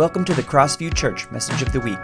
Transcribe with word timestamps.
Welcome 0.00 0.24
to 0.24 0.32
the 0.32 0.42
Crossview 0.42 0.94
Church 0.94 1.30
Message 1.30 1.60
of 1.60 1.72
the 1.74 1.80
Week. 1.80 1.98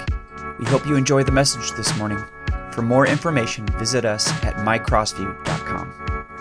We 0.58 0.67
hope 0.67 0.87
you 0.87 0.96
enjoy 0.96 1.23
the 1.23 1.33
message 1.33 1.73
this 1.79 1.96
morning. 1.96 2.22
For 2.71 2.83
more 2.83 3.07
information, 3.07 3.65
visit 3.79 4.04
us 4.04 4.31
at 4.45 4.57
mycrossview.com. 4.57 6.34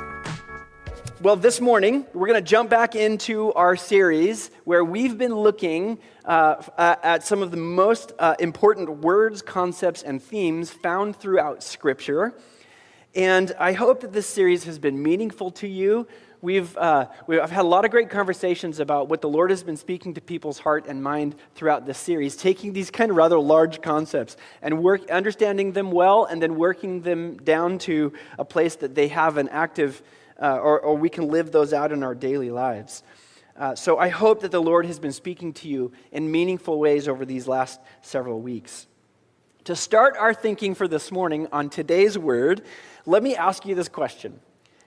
Well, 1.21 1.37
this 1.37 1.61
morning, 1.61 2.05
we're 2.13 2.27
going 2.27 2.43
to 2.43 2.45
jump 2.45 2.69
back 2.69 2.93
into 2.93 3.53
our 3.53 3.77
series 3.77 4.51
where 4.65 4.83
we've 4.83 5.17
been 5.17 5.33
looking 5.33 5.99
uh, 6.25 6.61
at 6.77 7.25
some 7.25 7.41
of 7.41 7.51
the 7.51 7.57
most 7.57 8.11
uh, 8.19 8.35
important 8.37 8.89
words, 8.89 9.41
concepts, 9.41 10.03
and 10.03 10.21
themes 10.21 10.71
found 10.71 11.15
throughout 11.15 11.63
Scripture. 11.63 12.33
And 13.15 13.55
I 13.57 13.71
hope 13.71 14.01
that 14.01 14.11
this 14.11 14.27
series 14.27 14.65
has 14.65 14.77
been 14.77 15.01
meaningful 15.01 15.51
to 15.51 15.69
you. 15.69 16.05
We've, 16.45 16.77
uh, 16.77 17.07
we've 17.25 17.39
I've 17.39 17.49
had 17.49 17.65
a 17.65 17.67
lot 17.67 17.85
of 17.85 17.91
great 17.91 18.11
conversations 18.11 18.79
about 18.79 19.09
what 19.09 19.21
the 19.21 19.27
Lord 19.27 19.49
has 19.49 19.63
been 19.63 19.77
speaking 19.77 20.13
to 20.13 20.21
people's 20.21 20.59
heart 20.59 20.85
and 20.87 21.01
mind 21.01 21.33
throughout 21.55 21.87
this 21.87 21.97
series, 21.97 22.35
taking 22.35 22.71
these 22.71 22.91
kind 22.91 23.09
of 23.09 23.17
rather 23.17 23.39
large 23.39 23.81
concepts 23.81 24.37
and 24.61 24.83
work, 24.83 25.09
understanding 25.09 25.71
them 25.71 25.89
well 25.89 26.25
and 26.25 26.39
then 26.39 26.53
working 26.53 27.01
them 27.01 27.37
down 27.37 27.79
to 27.79 28.13
a 28.37 28.45
place 28.45 28.75
that 28.75 28.93
they 28.93 29.07
have 29.07 29.37
an 29.37 29.49
active, 29.49 30.03
uh, 30.39 30.59
or, 30.59 30.79
or 30.79 30.95
we 30.95 31.09
can 31.09 31.29
live 31.29 31.51
those 31.51 31.73
out 31.73 31.91
in 31.91 32.03
our 32.03 32.13
daily 32.13 32.51
lives. 32.51 33.01
Uh, 33.57 33.73
so 33.73 33.97
I 33.97 34.09
hope 34.09 34.41
that 34.41 34.51
the 34.51 34.61
Lord 34.61 34.85
has 34.85 34.99
been 34.99 35.13
speaking 35.13 35.51
to 35.53 35.67
you 35.67 35.93
in 36.11 36.29
meaningful 36.29 36.77
ways 36.77 37.07
over 37.07 37.25
these 37.25 37.47
last 37.47 37.81
several 38.03 38.39
weeks. 38.39 38.85
To 39.63 39.75
start 39.75 40.15
our 40.15 40.35
thinking 40.35 40.75
for 40.75 40.87
this 40.87 41.11
morning 41.11 41.47
on 41.51 41.71
today's 41.71 42.19
word, 42.19 42.61
let 43.07 43.23
me 43.23 43.35
ask 43.35 43.65
you 43.65 43.73
this 43.73 43.89
question 43.89 44.39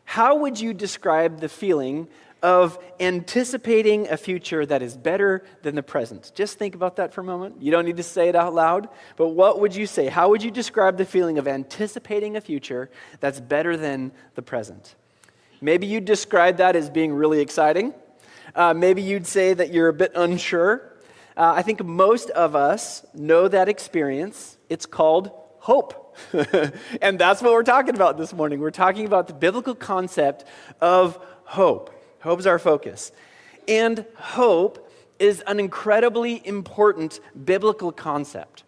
how 0.09 0.37
would 0.37 0.59
you 0.59 0.73
describe 0.73 1.39
the 1.41 1.51
feeling 1.51 2.09
of 2.43 2.79
anticipating 2.99 4.09
a 4.09 4.17
future 4.17 4.65
that 4.65 4.81
is 4.81 4.97
better 4.97 5.45
than 5.61 5.75
the 5.75 5.83
present? 5.83 6.33
Just 6.35 6.59
think 6.59 6.75
about 6.75 6.97
that 6.97 7.13
for 7.13 7.21
a 7.21 7.25
moment. 7.25 7.61
You 7.61 7.71
don't 7.71 7.85
need 7.85 7.99
to 7.99 8.03
say 8.03 8.31
it 8.31 8.35
out 8.35 8.55
loud, 8.55 8.89
but 9.19 9.29
what 9.29 9.61
would 9.61 9.77
you 9.77 9.87
say? 9.87 10.07
How 10.07 10.31
would 10.31 10.43
you 10.43 10.51
describe 10.51 10.97
the 10.97 11.05
feeling 11.05 11.37
of 11.37 11.47
anticipating 11.47 12.39
a 12.39 12.41
future 12.41 12.89
that's 13.21 13.39
better 13.39 13.77
than 13.77 14.13
the 14.35 14.41
present? 14.41 14.95
Maybe 15.61 15.87
you'd 15.87 16.07
describe 16.07 16.57
that 16.57 16.75
as 16.75 16.89
being 16.89 17.13
really 17.13 17.41
exciting. 17.41 17.93
Uh, 18.55 18.73
maybe 18.73 19.03
you'd 19.03 19.27
say 19.27 19.53
that 19.53 19.75
you're 19.75 19.89
a 19.89 19.93
bit 19.93 20.13
unsure. 20.15 20.91
Uh, 21.37 21.53
I 21.55 21.61
think 21.61 21.85
most 21.85 22.31
of 22.31 22.57
us 22.57 23.05
know 23.13 23.47
that 23.47 23.69
experience. 23.69 24.57
It's 24.71 24.87
called 24.87 25.31
hope. 25.59 26.08
and 27.03 27.19
that's 27.19 27.43
what 27.43 27.53
we're 27.53 27.63
talking 27.63 27.95
about 27.95 28.19
this 28.19 28.33
morning. 28.33 28.61
We're 28.61 28.71
talking 28.71 29.07
about 29.07 29.27
the 29.27 29.35
biblical 29.35 29.75
concept 29.75 30.45
of 30.81 31.19
hope. 31.45 31.95
Hope's 32.21 32.47
our 32.47 32.59
focus. 32.59 33.13
And 33.67 34.05
hope 34.17 34.91
is 35.19 35.41
an 35.43 35.61
incredibly 35.61 36.47
important 36.47 37.21
biblical 37.45 37.93
concept. 37.93 38.65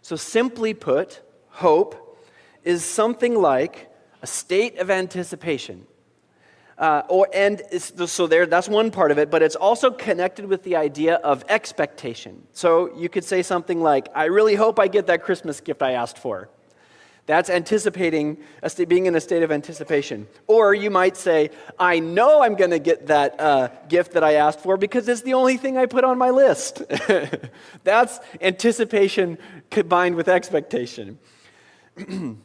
So, 0.00 0.16
simply 0.16 0.74
put, 0.74 1.20
hope 1.50 2.18
is 2.64 2.84
something 2.84 3.34
like 3.34 3.90
a 4.22 4.26
state 4.26 4.78
of 4.78 4.90
anticipation. 4.90 5.86
Uh, 6.78 7.02
or, 7.08 7.28
and 7.32 7.62
so 8.06 8.26
there, 8.26 8.46
that's 8.46 8.68
one 8.68 8.90
part 8.90 9.10
of 9.10 9.18
it, 9.18 9.30
but 9.30 9.42
it's 9.42 9.54
also 9.54 9.90
connected 9.90 10.46
with 10.46 10.62
the 10.64 10.74
idea 10.74 11.16
of 11.16 11.44
expectation. 11.48 12.42
So 12.52 12.92
you 12.96 13.08
could 13.08 13.24
say 13.24 13.42
something 13.42 13.80
like, 13.80 14.08
I 14.14 14.24
really 14.24 14.54
hope 14.54 14.80
I 14.80 14.88
get 14.88 15.06
that 15.06 15.22
Christmas 15.22 15.60
gift 15.60 15.82
I 15.82 15.92
asked 15.92 16.18
for. 16.18 16.48
That's 17.26 17.48
anticipating, 17.48 18.38
being 18.88 19.06
in 19.06 19.14
a 19.14 19.20
state 19.20 19.44
of 19.44 19.52
anticipation. 19.52 20.26
Or 20.48 20.74
you 20.74 20.90
might 20.90 21.16
say, 21.16 21.50
I 21.78 22.00
know 22.00 22.42
I'm 22.42 22.56
going 22.56 22.72
to 22.72 22.80
get 22.80 23.06
that 23.06 23.40
uh, 23.40 23.68
gift 23.88 24.12
that 24.12 24.24
I 24.24 24.34
asked 24.34 24.60
for 24.60 24.76
because 24.76 25.08
it's 25.08 25.22
the 25.22 25.34
only 25.34 25.56
thing 25.56 25.78
I 25.78 25.86
put 25.86 26.02
on 26.02 26.18
my 26.18 26.30
list. 26.30 26.82
That's 27.84 28.18
anticipation 28.40 29.38
combined 29.70 30.16
with 30.16 30.28
expectation. 30.28 31.18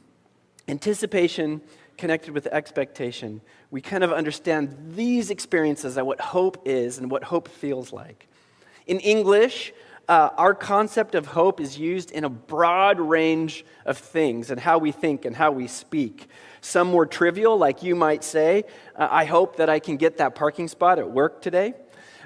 anticipation 0.68 1.62
connected 1.98 2.34
with 2.34 2.46
expectation. 2.48 3.42
We 3.72 3.82
kind 3.82 4.04
of 4.04 4.14
understand 4.14 4.94
these 4.96 5.32
experiences 5.32 5.98
and 5.98 6.06
what 6.06 6.22
hope 6.22 6.62
is 6.66 7.00
and 7.00 7.10
what 7.10 7.24
hope 7.24 7.48
feels 7.48 7.92
like. 7.92 8.28
In 8.86 9.00
English, 9.00 9.74
uh, 10.08 10.30
our 10.38 10.54
concept 10.54 11.16
of 11.16 11.26
hope 11.26 11.60
is 11.60 11.78
used 11.78 12.12
in 12.12 12.24
a 12.24 12.30
broad 12.30 13.00
range 13.00 13.66
of 13.86 13.98
things 13.98 14.52
and 14.52 14.60
how 14.60 14.78
we 14.78 14.92
think 14.92 15.26
and 15.26 15.36
how 15.36 15.52
we 15.52 15.68
speak. 15.68 16.28
Some 16.62 16.88
more 16.88 17.06
trivial, 17.06 17.58
like 17.58 17.84
you 17.84 17.96
might 17.96 18.24
say, 18.24 18.64
uh, 18.96 19.08
I 19.12 19.26
hope 19.26 19.58
that 19.58 19.70
I 19.70 19.80
can 19.80 19.98
get 19.98 20.18
that 20.18 20.36
parking 20.36 20.68
spot 20.68 20.98
at 21.00 21.10
work 21.10 21.42
today. 21.42 21.74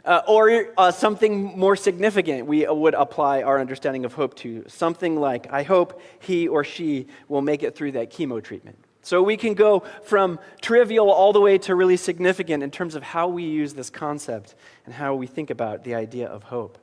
Uh, 0.03 0.21
or 0.27 0.73
uh, 0.77 0.91
something 0.91 1.57
more 1.57 1.75
significant, 1.75 2.47
we 2.47 2.65
would 2.67 2.95
apply 2.95 3.43
our 3.43 3.59
understanding 3.59 4.03
of 4.03 4.13
hope 4.13 4.33
to. 4.35 4.63
Something 4.67 5.19
like, 5.19 5.51
I 5.53 5.61
hope 5.61 6.01
he 6.19 6.47
or 6.47 6.63
she 6.63 7.05
will 7.27 7.41
make 7.41 7.61
it 7.61 7.75
through 7.75 7.91
that 7.93 8.11
chemo 8.11 8.43
treatment. 8.43 8.77
So 9.03 9.21
we 9.21 9.37
can 9.37 9.53
go 9.53 9.83
from 10.03 10.39
trivial 10.61 11.11
all 11.11 11.33
the 11.33 11.41
way 11.41 11.57
to 11.59 11.75
really 11.75 11.97
significant 11.97 12.63
in 12.63 12.71
terms 12.71 12.95
of 12.95 13.03
how 13.03 13.27
we 13.27 13.43
use 13.43 13.73
this 13.73 13.89
concept 13.89 14.55
and 14.85 14.93
how 14.93 15.15
we 15.15 15.27
think 15.27 15.49
about 15.49 15.83
the 15.83 15.95
idea 15.95 16.27
of 16.27 16.43
hope. 16.43 16.77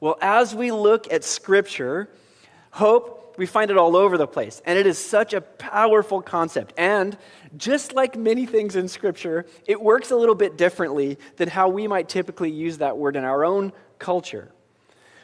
Well, 0.00 0.18
as 0.20 0.54
we 0.54 0.72
look 0.72 1.12
at 1.12 1.24
Scripture, 1.24 2.08
hope, 2.70 3.34
we 3.38 3.46
find 3.46 3.70
it 3.70 3.76
all 3.76 3.96
over 3.96 4.18
the 4.18 4.26
place. 4.26 4.62
And 4.64 4.78
it 4.78 4.86
is 4.86 4.98
such 4.98 5.34
a 5.34 5.40
powerful 5.40 6.22
concept. 6.22 6.74
And 6.76 7.16
just 7.56 7.94
like 7.94 8.16
many 8.16 8.46
things 8.46 8.76
in 8.76 8.88
Scripture, 8.88 9.46
it 9.66 9.80
works 9.80 10.10
a 10.10 10.16
little 10.16 10.34
bit 10.34 10.56
differently 10.56 11.18
than 11.36 11.48
how 11.48 11.68
we 11.68 11.86
might 11.86 12.08
typically 12.08 12.50
use 12.50 12.78
that 12.78 12.96
word 12.96 13.16
in 13.16 13.24
our 13.24 13.44
own 13.44 13.72
culture. 13.98 14.50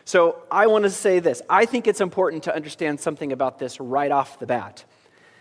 So 0.05 0.43
I 0.51 0.67
want 0.67 0.85
to 0.85 0.91
say 0.91 1.21
this 1.21 1.43
I 1.49 1.65
think 1.65 1.87
it's 1.87 2.01
important 2.01 2.45
to 2.45 2.55
understand 2.55 3.01
something 3.01 3.33
about 3.33 3.59
this 3.59 3.81
right 3.81 4.11
off 4.11 4.39
the 4.39 4.47
bat. 4.47 4.85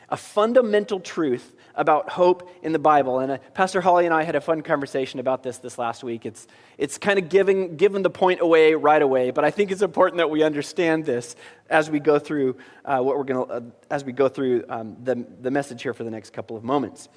A 0.09 0.17
fundamental 0.17 0.99
truth 0.99 1.55
about 1.75 2.09
hope 2.09 2.49
in 2.61 2.71
the 2.71 2.79
Bible. 2.79 3.19
And 3.19 3.33
uh, 3.33 3.37
Pastor 3.53 3.81
Holly 3.81 4.05
and 4.05 4.13
I 4.13 4.23
had 4.23 4.35
a 4.35 4.41
fun 4.41 4.61
conversation 4.61 5.19
about 5.19 5.43
this 5.43 5.57
this 5.57 5.77
last 5.77 6.03
week. 6.03 6.25
It's, 6.25 6.47
it's 6.77 6.97
kind 6.97 7.19
of 7.19 7.29
giving, 7.29 7.77
giving 7.77 8.01
the 8.01 8.09
point 8.09 8.41
away 8.41 8.73
right 8.73 9.01
away, 9.01 9.31
but 9.31 9.43
I 9.43 9.51
think 9.51 9.71
it's 9.71 9.81
important 9.81 10.17
that 10.17 10.29
we 10.29 10.43
understand 10.43 11.05
this 11.05 11.35
as 11.69 11.89
we 11.89 11.99
go 11.99 12.19
through 12.19 12.57
uh, 12.85 12.99
what 12.99 13.17
we're 13.17 13.23
going 13.23 13.47
to, 13.47 13.53
uh, 13.53 13.61
as 13.89 14.03
we 14.03 14.11
go 14.11 14.27
through 14.27 14.65
um, 14.69 14.97
the, 15.03 15.25
the 15.41 15.51
message 15.51 15.81
here 15.83 15.93
for 15.93 16.03
the 16.03 16.11
next 16.11 16.33
couple 16.33 16.57
of 16.57 16.63
moments. 16.63 17.09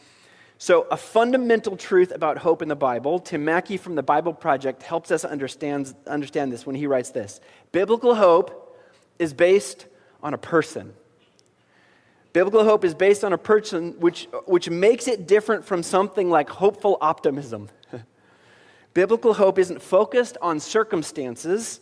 So, 0.57 0.87
a 0.91 0.97
fundamental 0.97 1.77
truth 1.77 2.13
about 2.13 2.39
hope 2.39 2.63
in 2.63 2.69
the 2.69 2.77
Bible, 2.77 3.19
Tim 3.19 3.45
Mackie 3.45 3.77
from 3.77 3.97
the 3.97 4.05
Bible 4.05 4.33
Project 4.33 4.85
helps 4.85 5.11
us 5.11 5.25
understand, 5.25 5.95
understand 6.07 6.53
this 6.53 6.65
when 6.65 6.77
he 6.77 6.87
writes 6.87 7.11
this 7.11 7.41
Biblical 7.73 8.15
hope 8.15 8.79
is 9.19 9.33
based 9.33 9.87
on 10.23 10.33
a 10.33 10.39
person. 10.39 10.95
Biblical 12.35 12.65
hope 12.65 12.85
is 12.85 12.95
based 12.95 13.23
on 13.23 13.33
a 13.33 13.39
person, 13.39 13.93
which, 14.01 14.29
which 14.45 14.69
makes 14.69 15.07
it 15.07 15.29
different 15.29 15.65
from 15.65 15.85
something 15.85 16.29
like 16.29 16.51
hopeful 16.51 16.99
optimism. 17.01 17.69
Biblical 18.93 19.35
hope 19.35 19.57
isn't 19.57 19.81
focused 19.81 20.37
on 20.43 20.59
circumstances. 20.59 21.81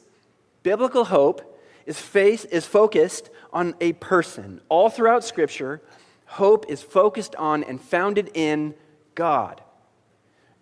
Biblical 0.62 1.06
hope 1.06 1.58
is, 1.86 1.98
face, 1.98 2.44
is 2.44 2.66
focused 2.66 3.30
on 3.50 3.74
a 3.80 3.94
person. 3.94 4.60
All 4.68 4.90
throughout 4.90 5.24
Scripture, 5.24 5.80
hope 6.26 6.66
is 6.68 6.82
focused 6.82 7.34
on 7.36 7.64
and 7.64 7.80
founded 7.80 8.30
in 8.34 8.74
God. 9.14 9.62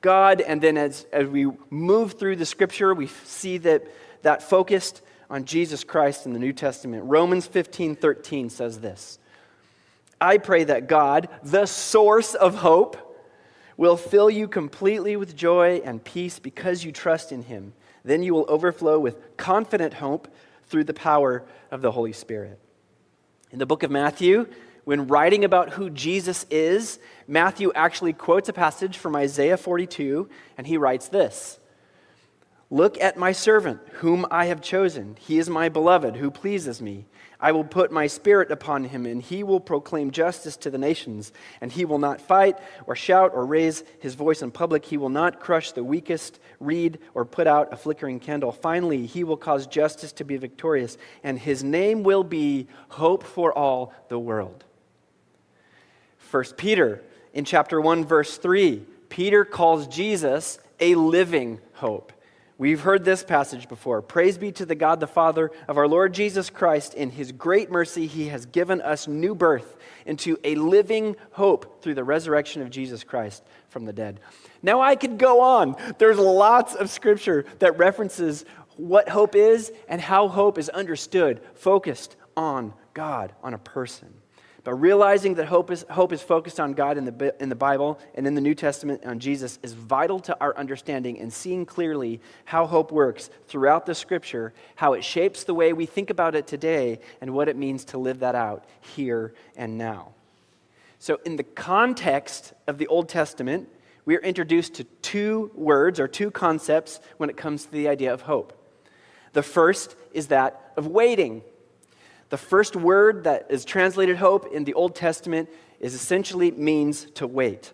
God, 0.02 0.40
and 0.40 0.62
then 0.62 0.78
as, 0.78 1.04
as 1.12 1.26
we 1.26 1.50
move 1.68 2.12
through 2.12 2.36
the 2.36 2.46
Scripture, 2.46 2.94
we 2.94 3.08
see 3.08 3.58
that 3.58 3.86
that 4.22 4.42
focused 4.42 5.02
on 5.28 5.44
Jesus 5.44 5.82
Christ 5.82 6.26
in 6.26 6.32
the 6.32 6.38
New 6.38 6.52
Testament. 6.52 7.04
Romans 7.06 7.48
15 7.48 7.96
13 7.96 8.50
says 8.50 8.78
this. 8.78 9.18
I 10.20 10.38
pray 10.38 10.64
that 10.64 10.88
God, 10.88 11.28
the 11.42 11.66
source 11.66 12.34
of 12.34 12.56
hope, 12.56 12.96
will 13.76 13.96
fill 13.96 14.28
you 14.28 14.46
completely 14.46 15.16
with 15.16 15.34
joy 15.34 15.80
and 15.84 16.04
peace 16.04 16.38
because 16.38 16.84
you 16.84 16.92
trust 16.92 17.32
in 17.32 17.42
him. 17.42 17.72
Then 18.04 18.22
you 18.22 18.34
will 18.34 18.44
overflow 18.48 18.98
with 18.98 19.36
confident 19.36 19.94
hope 19.94 20.28
through 20.66 20.84
the 20.84 20.94
power 20.94 21.44
of 21.70 21.80
the 21.80 21.92
Holy 21.92 22.12
Spirit. 22.12 22.58
In 23.50 23.58
the 23.58 23.66
book 23.66 23.82
of 23.82 23.90
Matthew, 23.90 24.46
when 24.84 25.06
writing 25.06 25.44
about 25.44 25.70
who 25.70 25.90
Jesus 25.90 26.46
is, 26.50 26.98
Matthew 27.26 27.72
actually 27.74 28.12
quotes 28.12 28.48
a 28.48 28.52
passage 28.52 28.98
from 28.98 29.16
Isaiah 29.16 29.56
42, 29.56 30.28
and 30.58 30.66
he 30.66 30.76
writes 30.76 31.08
this 31.08 31.58
Look 32.70 33.00
at 33.00 33.16
my 33.16 33.32
servant, 33.32 33.80
whom 33.94 34.26
I 34.30 34.46
have 34.46 34.60
chosen. 34.60 35.16
He 35.18 35.38
is 35.38 35.50
my 35.50 35.68
beloved, 35.68 36.16
who 36.16 36.30
pleases 36.30 36.80
me. 36.80 37.06
I 37.42 37.52
will 37.52 37.64
put 37.64 37.90
my 37.90 38.06
spirit 38.06 38.50
upon 38.50 38.84
him, 38.84 39.06
and 39.06 39.22
he 39.22 39.42
will 39.42 39.60
proclaim 39.60 40.10
justice 40.10 40.56
to 40.58 40.70
the 40.70 40.78
nations. 40.78 41.32
And 41.60 41.72
he 41.72 41.84
will 41.84 41.98
not 41.98 42.20
fight 42.20 42.58
or 42.86 42.94
shout 42.94 43.32
or 43.34 43.46
raise 43.46 43.82
his 44.00 44.14
voice 44.14 44.42
in 44.42 44.50
public. 44.50 44.84
He 44.84 44.96
will 44.96 45.08
not 45.08 45.40
crush 45.40 45.72
the 45.72 45.84
weakest 45.84 46.38
reed 46.58 46.98
or 47.14 47.24
put 47.24 47.46
out 47.46 47.72
a 47.72 47.76
flickering 47.76 48.20
candle. 48.20 48.52
Finally, 48.52 49.06
he 49.06 49.24
will 49.24 49.36
cause 49.36 49.66
justice 49.66 50.12
to 50.12 50.24
be 50.24 50.36
victorious, 50.36 50.98
and 51.24 51.38
his 51.38 51.64
name 51.64 52.02
will 52.02 52.24
be 52.24 52.68
hope 52.88 53.24
for 53.24 53.56
all 53.56 53.94
the 54.08 54.18
world. 54.18 54.64
1 56.30 56.44
Peter, 56.56 57.02
in 57.32 57.44
chapter 57.44 57.80
1, 57.80 58.04
verse 58.04 58.36
3, 58.36 58.84
Peter 59.08 59.44
calls 59.44 59.86
Jesus 59.86 60.58
a 60.78 60.94
living 60.94 61.60
hope 61.74 62.12
We've 62.60 62.82
heard 62.82 63.06
this 63.06 63.24
passage 63.24 63.70
before. 63.70 64.02
Praise 64.02 64.36
be 64.36 64.52
to 64.52 64.66
the 64.66 64.74
God 64.74 65.00
the 65.00 65.06
Father 65.06 65.50
of 65.66 65.78
our 65.78 65.88
Lord 65.88 66.12
Jesus 66.12 66.50
Christ. 66.50 66.92
In 66.92 67.08
his 67.08 67.32
great 67.32 67.70
mercy, 67.70 68.06
he 68.06 68.28
has 68.28 68.44
given 68.44 68.82
us 68.82 69.08
new 69.08 69.34
birth 69.34 69.78
into 70.04 70.36
a 70.44 70.56
living 70.56 71.16
hope 71.30 71.82
through 71.82 71.94
the 71.94 72.04
resurrection 72.04 72.60
of 72.60 72.68
Jesus 72.68 73.02
Christ 73.02 73.42
from 73.70 73.86
the 73.86 73.94
dead. 73.94 74.20
Now, 74.62 74.82
I 74.82 74.94
could 74.94 75.16
go 75.16 75.40
on. 75.40 75.74
There's 75.96 76.18
lots 76.18 76.74
of 76.74 76.90
scripture 76.90 77.46
that 77.60 77.78
references 77.78 78.44
what 78.76 79.08
hope 79.08 79.34
is 79.34 79.72
and 79.88 79.98
how 79.98 80.28
hope 80.28 80.58
is 80.58 80.68
understood, 80.68 81.40
focused 81.54 82.14
on 82.36 82.74
God, 82.92 83.32
on 83.42 83.54
a 83.54 83.58
person. 83.58 84.19
But 84.62 84.74
realizing 84.74 85.34
that 85.36 85.46
hope 85.46 85.70
is, 85.70 85.86
hope 85.88 86.12
is 86.12 86.20
focused 86.20 86.60
on 86.60 86.74
God 86.74 86.98
in 86.98 87.06
the, 87.06 87.34
in 87.40 87.48
the 87.48 87.54
Bible 87.54 87.98
and 88.14 88.26
in 88.26 88.34
the 88.34 88.42
New 88.42 88.54
Testament 88.54 89.04
on 89.06 89.18
Jesus 89.18 89.58
is 89.62 89.72
vital 89.72 90.20
to 90.20 90.36
our 90.40 90.56
understanding 90.56 91.18
and 91.18 91.32
seeing 91.32 91.64
clearly 91.64 92.20
how 92.44 92.66
hope 92.66 92.92
works 92.92 93.30
throughout 93.48 93.86
the 93.86 93.94
scripture, 93.94 94.52
how 94.76 94.92
it 94.92 95.02
shapes 95.02 95.44
the 95.44 95.54
way 95.54 95.72
we 95.72 95.86
think 95.86 96.10
about 96.10 96.34
it 96.34 96.46
today, 96.46 97.00
and 97.22 97.32
what 97.32 97.48
it 97.48 97.56
means 97.56 97.84
to 97.86 97.98
live 97.98 98.18
that 98.20 98.34
out 98.34 98.64
here 98.80 99.32
and 99.56 99.78
now. 99.78 100.12
So, 100.98 101.18
in 101.24 101.36
the 101.36 101.44
context 101.44 102.52
of 102.66 102.76
the 102.76 102.86
Old 102.88 103.08
Testament, 103.08 103.68
we 104.04 104.16
are 104.16 104.20
introduced 104.20 104.74
to 104.74 104.84
two 104.84 105.50
words 105.54 105.98
or 105.98 106.06
two 106.06 106.30
concepts 106.30 107.00
when 107.16 107.30
it 107.30 107.38
comes 107.38 107.64
to 107.64 107.70
the 107.70 107.88
idea 107.88 108.12
of 108.12 108.22
hope. 108.22 108.52
The 109.32 109.42
first 109.42 109.96
is 110.12 110.26
that 110.26 110.72
of 110.76 110.86
waiting. 110.86 111.42
The 112.30 112.38
first 112.38 112.76
word 112.76 113.24
that 113.24 113.48
is 113.50 113.64
translated 113.64 114.16
hope 114.16 114.54
in 114.54 114.62
the 114.62 114.74
Old 114.74 114.94
Testament 114.94 115.50
is 115.80 115.94
essentially 115.94 116.52
means 116.52 117.06
to 117.16 117.26
wait. 117.26 117.72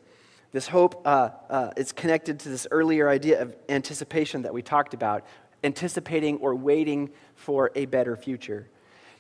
This 0.53 0.67
hope 0.67 1.07
uh, 1.07 1.29
uh, 1.51 1.71
is 1.77 1.93
connected 1.93 2.41
to 2.41 2.49
this 2.49 2.67
earlier 2.71 3.11
idea 3.11 3.43
of 3.43 3.55
anticipation 3.69 4.43
that 4.43 4.55
we 4.55 4.63
talked 4.63 4.95
about, 4.95 5.27
anticipating 5.63 6.39
or 6.39 6.55
waiting 6.55 7.11
for 7.35 7.71
a 7.75 7.85
better 7.85 8.17
future. 8.17 8.67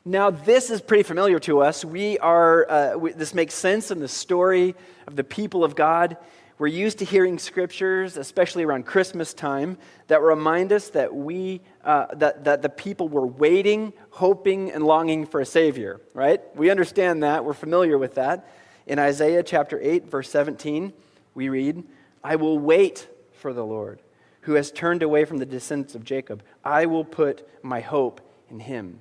Now, 0.06 0.30
this 0.30 0.70
is 0.70 0.80
pretty 0.80 1.02
familiar 1.02 1.38
to 1.40 1.60
us. 1.60 1.84
We 1.84 2.18
are, 2.20 2.70
uh, 2.70 2.96
we, 2.96 3.12
this 3.12 3.34
makes 3.34 3.52
sense 3.52 3.90
in 3.90 4.00
the 4.00 4.08
story 4.08 4.74
of 5.06 5.16
the 5.16 5.24
people 5.24 5.64
of 5.64 5.76
God. 5.76 6.16
We're 6.58 6.68
used 6.68 7.00
to 7.00 7.04
hearing 7.04 7.38
scriptures, 7.38 8.16
especially 8.16 8.64
around 8.64 8.86
Christmas 8.86 9.34
time, 9.34 9.76
that 10.06 10.22
remind 10.22 10.72
us 10.72 10.88
that 10.90 11.14
we, 11.14 11.60
uh, 11.84 12.06
that, 12.14 12.44
that 12.44 12.62
the 12.62 12.70
people 12.70 13.10
were 13.10 13.26
waiting, 13.26 13.92
hoping, 14.08 14.72
and 14.72 14.82
longing 14.82 15.26
for 15.26 15.40
a 15.40 15.44
Savior, 15.44 16.00
right? 16.14 16.40
We 16.56 16.70
understand 16.70 17.22
that. 17.22 17.44
We're 17.44 17.52
familiar 17.52 17.98
with 17.98 18.14
that. 18.14 18.48
In 18.86 18.98
Isaiah 18.98 19.42
chapter 19.42 19.78
8, 19.78 20.10
verse 20.10 20.30
17, 20.30 20.94
we 21.34 21.50
read, 21.50 21.84
I 22.24 22.36
will 22.36 22.58
wait 22.58 23.06
for 23.34 23.52
the 23.52 23.64
Lord, 23.64 24.00
who 24.42 24.54
has 24.54 24.70
turned 24.70 25.02
away 25.02 25.26
from 25.26 25.36
the 25.36 25.44
descendants 25.44 25.94
of 25.94 26.04
Jacob. 26.04 26.42
I 26.64 26.86
will 26.86 27.04
put 27.04 27.46
my 27.62 27.80
hope 27.80 28.22
in 28.48 28.60
him. 28.60 29.00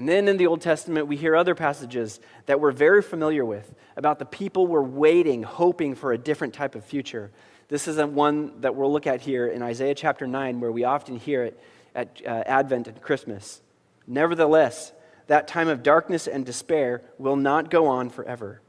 And 0.00 0.08
then 0.08 0.28
in 0.28 0.38
the 0.38 0.46
Old 0.46 0.62
Testament, 0.62 1.08
we 1.08 1.16
hear 1.18 1.36
other 1.36 1.54
passages 1.54 2.20
that 2.46 2.58
we're 2.58 2.70
very 2.70 3.02
familiar 3.02 3.44
with 3.44 3.70
about 3.98 4.18
the 4.18 4.24
people 4.24 4.66
were 4.66 4.82
waiting, 4.82 5.42
hoping 5.42 5.94
for 5.94 6.14
a 6.14 6.16
different 6.16 6.54
type 6.54 6.74
of 6.74 6.86
future. 6.86 7.30
This 7.68 7.86
is 7.86 7.98
one 7.98 8.62
that 8.62 8.74
we'll 8.74 8.90
look 8.90 9.06
at 9.06 9.20
here 9.20 9.46
in 9.46 9.60
Isaiah 9.60 9.94
chapter 9.94 10.26
9, 10.26 10.58
where 10.58 10.72
we 10.72 10.84
often 10.84 11.16
hear 11.16 11.44
it 11.44 11.60
at 11.94 12.18
uh, 12.24 12.30
Advent 12.46 12.88
and 12.88 12.98
Christmas. 13.02 13.60
Nevertheless, 14.06 14.92
that 15.26 15.46
time 15.46 15.68
of 15.68 15.82
darkness 15.82 16.26
and 16.26 16.46
despair 16.46 17.02
will 17.18 17.36
not 17.36 17.68
go 17.68 17.86
on 17.86 18.08
forever. 18.08 18.62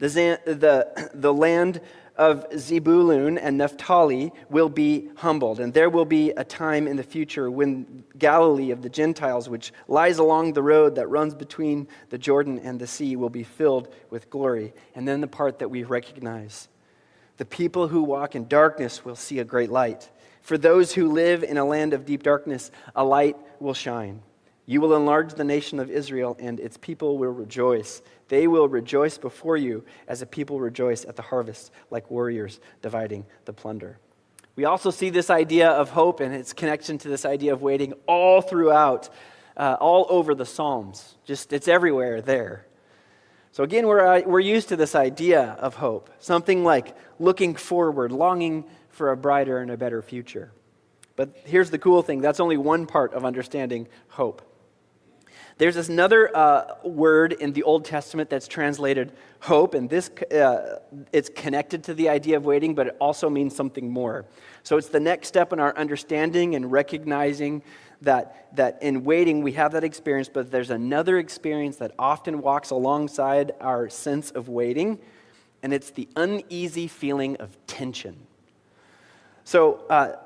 The, 0.00 0.40
the, 0.44 1.10
the 1.14 1.32
land 1.32 1.80
of 2.16 2.46
Zebulun 2.58 3.38
and 3.38 3.56
Naphtali 3.56 4.32
will 4.48 4.68
be 4.68 5.08
humbled, 5.16 5.60
and 5.60 5.72
there 5.72 5.88
will 5.88 6.04
be 6.04 6.30
a 6.30 6.44
time 6.44 6.86
in 6.86 6.96
the 6.96 7.02
future 7.02 7.50
when 7.50 8.04
Galilee 8.18 8.72
of 8.72 8.82
the 8.82 8.88
Gentiles, 8.88 9.48
which 9.48 9.72
lies 9.88 10.18
along 10.18 10.52
the 10.52 10.62
road 10.62 10.96
that 10.96 11.08
runs 11.08 11.34
between 11.34 11.86
the 12.08 12.18
Jordan 12.18 12.58
and 12.58 12.78
the 12.78 12.86
sea, 12.86 13.16
will 13.16 13.30
be 13.30 13.44
filled 13.44 13.88
with 14.10 14.28
glory. 14.28 14.74
And 14.94 15.06
then 15.06 15.20
the 15.20 15.28
part 15.28 15.60
that 15.60 15.70
we 15.70 15.84
recognize 15.84 16.68
the 17.38 17.46
people 17.46 17.88
who 17.88 18.02
walk 18.02 18.34
in 18.34 18.48
darkness 18.48 19.02
will 19.02 19.16
see 19.16 19.38
a 19.38 19.44
great 19.44 19.70
light. 19.70 20.10
For 20.42 20.58
those 20.58 20.92
who 20.92 21.10
live 21.10 21.42
in 21.42 21.56
a 21.56 21.64
land 21.64 21.94
of 21.94 22.04
deep 22.04 22.22
darkness, 22.22 22.70
a 22.94 23.02
light 23.02 23.36
will 23.60 23.72
shine. 23.72 24.20
You 24.66 24.82
will 24.82 24.94
enlarge 24.94 25.32
the 25.32 25.44
nation 25.44 25.80
of 25.80 25.90
Israel, 25.90 26.36
and 26.38 26.60
its 26.60 26.76
people 26.76 27.16
will 27.16 27.32
rejoice. 27.32 28.02
They 28.30 28.46
will 28.46 28.68
rejoice 28.68 29.18
before 29.18 29.56
you 29.56 29.84
as 30.06 30.22
a 30.22 30.26
people 30.26 30.60
rejoice 30.60 31.04
at 31.04 31.16
the 31.16 31.22
harvest, 31.22 31.72
like 31.90 32.10
warriors 32.12 32.60
dividing 32.80 33.26
the 33.44 33.52
plunder. 33.52 33.98
We 34.54 34.66
also 34.66 34.90
see 34.90 35.10
this 35.10 35.30
idea 35.30 35.68
of 35.68 35.90
hope 35.90 36.20
and 36.20 36.32
its 36.32 36.52
connection 36.52 36.96
to 36.98 37.08
this 37.08 37.24
idea 37.24 37.52
of 37.52 37.60
waiting 37.60 37.92
all 38.06 38.40
throughout, 38.40 39.10
uh, 39.56 39.76
all 39.80 40.06
over 40.08 40.36
the 40.36 40.46
Psalms. 40.46 41.16
Just, 41.24 41.52
it's 41.52 41.66
everywhere 41.66 42.22
there. 42.22 42.66
So, 43.50 43.64
again, 43.64 43.88
we're, 43.88 44.06
uh, 44.06 44.22
we're 44.24 44.38
used 44.38 44.68
to 44.68 44.76
this 44.76 44.94
idea 44.94 45.56
of 45.58 45.74
hope, 45.74 46.08
something 46.20 46.62
like 46.62 46.96
looking 47.18 47.56
forward, 47.56 48.12
longing 48.12 48.64
for 48.90 49.10
a 49.10 49.16
brighter 49.16 49.58
and 49.58 49.72
a 49.72 49.76
better 49.76 50.02
future. 50.02 50.52
But 51.16 51.30
here's 51.46 51.70
the 51.70 51.78
cool 51.78 52.02
thing 52.02 52.20
that's 52.20 52.38
only 52.38 52.56
one 52.56 52.86
part 52.86 53.12
of 53.12 53.24
understanding 53.24 53.88
hope. 54.06 54.49
There's 55.58 55.74
this 55.74 55.88
another 55.88 56.34
uh, 56.36 56.76
word 56.84 57.34
in 57.34 57.52
the 57.52 57.62
Old 57.62 57.84
Testament 57.84 58.30
that's 58.30 58.48
translated 58.48 59.12
hope, 59.40 59.74
and 59.74 59.90
this 59.90 60.10
uh, 60.32 60.80
it's 61.12 61.28
connected 61.28 61.84
to 61.84 61.94
the 61.94 62.08
idea 62.08 62.36
of 62.36 62.44
waiting, 62.44 62.74
but 62.74 62.86
it 62.86 62.96
also 63.00 63.28
means 63.28 63.54
something 63.54 63.90
more. 63.90 64.24
So 64.62 64.76
it's 64.76 64.88
the 64.88 65.00
next 65.00 65.28
step 65.28 65.52
in 65.52 65.60
our 65.60 65.76
understanding 65.76 66.54
and 66.54 66.72
recognizing 66.72 67.62
that, 68.02 68.48
that 68.56 68.82
in 68.82 69.04
waiting 69.04 69.42
we 69.42 69.52
have 69.52 69.72
that 69.72 69.84
experience, 69.84 70.28
but 70.28 70.50
there's 70.50 70.70
another 70.70 71.18
experience 71.18 71.76
that 71.76 71.92
often 71.98 72.40
walks 72.40 72.70
alongside 72.70 73.52
our 73.60 73.88
sense 73.88 74.30
of 74.30 74.48
waiting, 74.48 74.98
and 75.62 75.72
it's 75.72 75.90
the 75.90 76.08
uneasy 76.16 76.88
feeling 76.88 77.36
of 77.36 77.56
tension. 77.66 78.16
So, 79.44 79.84
uh, 79.90 80.16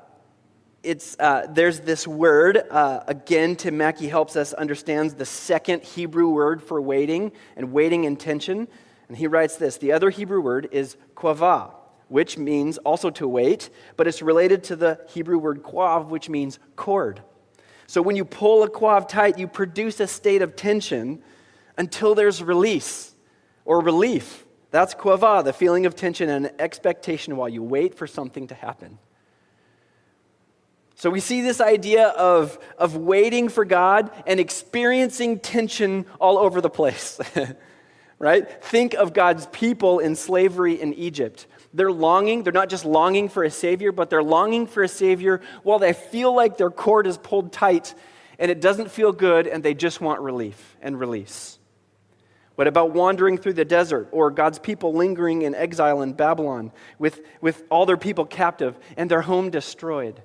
it's, 0.85 1.17
uh, 1.19 1.47
there's 1.49 1.79
this 1.79 2.07
word, 2.07 2.61
uh, 2.69 3.01
again, 3.07 3.55
Tim 3.55 3.77
Mackie 3.77 4.07
helps 4.07 4.35
us 4.35 4.53
understand 4.53 5.11
the 5.11 5.25
second 5.25 5.83
Hebrew 5.83 6.29
word 6.29 6.61
for 6.61 6.79
waiting 6.79 7.31
and 7.57 7.73
waiting 7.73 8.03
intention. 8.03 8.67
And 9.07 9.17
he 9.17 9.27
writes 9.27 9.57
this 9.57 9.77
the 9.77 9.91
other 9.91 10.09
Hebrew 10.09 10.41
word 10.41 10.69
is 10.71 10.95
qavah, 11.15 11.73
which 12.07 12.37
means 12.37 12.77
also 12.79 13.09
to 13.11 13.27
wait, 13.27 13.69
but 13.97 14.07
it's 14.07 14.21
related 14.21 14.63
to 14.65 14.75
the 14.75 15.01
Hebrew 15.09 15.39
word 15.39 15.63
qav, 15.63 16.07
which 16.09 16.29
means 16.29 16.59
cord. 16.75 17.21
So 17.87 18.01
when 18.01 18.15
you 18.15 18.25
pull 18.25 18.63
a 18.63 18.69
qav 18.69 19.07
tight, 19.07 19.37
you 19.37 19.47
produce 19.47 19.99
a 19.99 20.07
state 20.07 20.41
of 20.41 20.55
tension 20.55 21.21
until 21.77 22.15
there's 22.15 22.41
release 22.43 23.15
or 23.65 23.81
relief. 23.81 24.45
That's 24.71 24.93
qavah, 24.93 25.43
the 25.43 25.53
feeling 25.53 25.85
of 25.85 25.95
tension 25.95 26.29
and 26.29 26.51
expectation 26.59 27.37
while 27.37 27.49
you 27.49 27.63
wait 27.63 27.95
for 27.95 28.07
something 28.07 28.47
to 28.47 28.55
happen. 28.55 28.99
So 30.95 31.09
we 31.09 31.19
see 31.19 31.41
this 31.41 31.59
idea 31.59 32.07
of, 32.07 32.57
of 32.77 32.95
waiting 32.95 33.49
for 33.49 33.65
God 33.65 34.11
and 34.25 34.39
experiencing 34.39 35.39
tension 35.39 36.05
all 36.19 36.37
over 36.37 36.61
the 36.61 36.69
place. 36.69 37.19
right? 38.19 38.63
Think 38.63 38.93
of 38.93 39.13
God's 39.13 39.45
people 39.47 39.99
in 39.99 40.15
slavery 40.15 40.79
in 40.79 40.93
Egypt. 40.93 41.47
They're 41.73 41.91
longing, 41.91 42.43
they're 42.43 42.53
not 42.53 42.69
just 42.69 42.85
longing 42.85 43.27
for 43.27 43.43
a 43.43 43.51
Savior, 43.51 43.91
but 43.91 44.09
they're 44.09 44.23
longing 44.23 44.67
for 44.67 44.83
a 44.83 44.87
Savior 44.87 45.41
while 45.63 45.79
they 45.79 45.91
feel 45.91 46.33
like 46.33 46.57
their 46.57 46.69
cord 46.69 47.07
is 47.07 47.17
pulled 47.17 47.51
tight 47.51 47.93
and 48.39 48.49
it 48.49 48.61
doesn't 48.61 48.89
feel 48.89 49.11
good 49.11 49.47
and 49.47 49.61
they 49.63 49.73
just 49.73 49.99
want 49.99 50.21
relief 50.21 50.77
and 50.81 50.97
release. 50.97 51.59
What 52.55 52.67
about 52.67 52.91
wandering 52.91 53.37
through 53.37 53.53
the 53.53 53.65
desert 53.65 54.07
or 54.11 54.31
God's 54.31 54.59
people 54.59 54.93
lingering 54.93 55.41
in 55.41 55.53
exile 55.53 56.01
in 56.01 56.13
Babylon 56.13 56.71
with, 56.97 57.19
with 57.41 57.63
all 57.69 57.85
their 57.85 57.97
people 57.97 58.25
captive 58.25 58.79
and 58.95 59.11
their 59.11 59.21
home 59.21 59.49
destroyed? 59.49 60.21